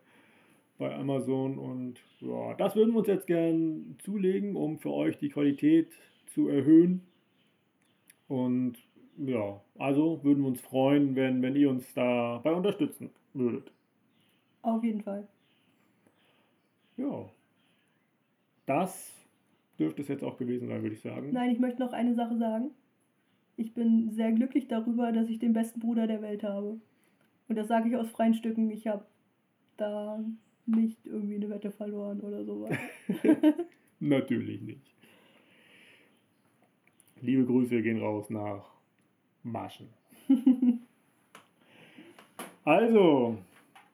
[0.78, 1.58] bei Amazon.
[1.58, 5.88] Und ja, das würden wir uns jetzt gern zulegen, um für euch die Qualität
[6.34, 7.02] zu erhöhen.
[8.28, 8.74] Und
[9.16, 13.70] ja, also würden wir uns freuen, wenn, wenn ihr uns dabei unterstützen würdet.
[14.62, 15.28] Auf jeden Fall.
[16.96, 17.28] Ja,
[18.66, 19.12] das
[19.78, 21.30] dürfte es jetzt auch gewesen sein, würde ich sagen.
[21.32, 22.70] Nein, ich möchte noch eine Sache sagen.
[23.56, 26.80] Ich bin sehr glücklich darüber, dass ich den besten Bruder der Welt habe.
[27.48, 28.70] Und das sage ich aus freien Stücken.
[28.70, 29.04] Ich habe
[29.76, 30.24] da
[30.66, 32.76] nicht irgendwie eine Wette verloren oder sowas.
[34.00, 34.93] Natürlich nicht.
[37.24, 38.70] Liebe Grüße gehen raus nach
[39.42, 39.88] Maschen.
[42.64, 43.38] also,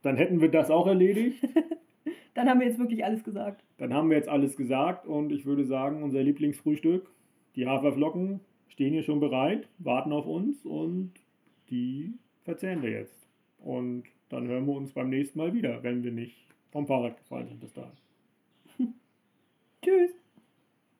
[0.02, 1.46] dann hätten wir das auch erledigt.
[2.34, 3.62] dann haben wir jetzt wirklich alles gesagt.
[3.78, 7.08] Dann haben wir jetzt alles gesagt und ich würde sagen, unser Lieblingsfrühstück,
[7.54, 11.12] die Haferflocken, stehen hier schon bereit, warten auf uns und
[11.70, 13.28] die verzehren wir jetzt.
[13.58, 17.46] Und dann hören wir uns beim nächsten Mal wieder, wenn wir nicht vom Fahrrad gefallen
[17.46, 17.92] sind bis dahin.
[19.84, 20.19] Tschüss.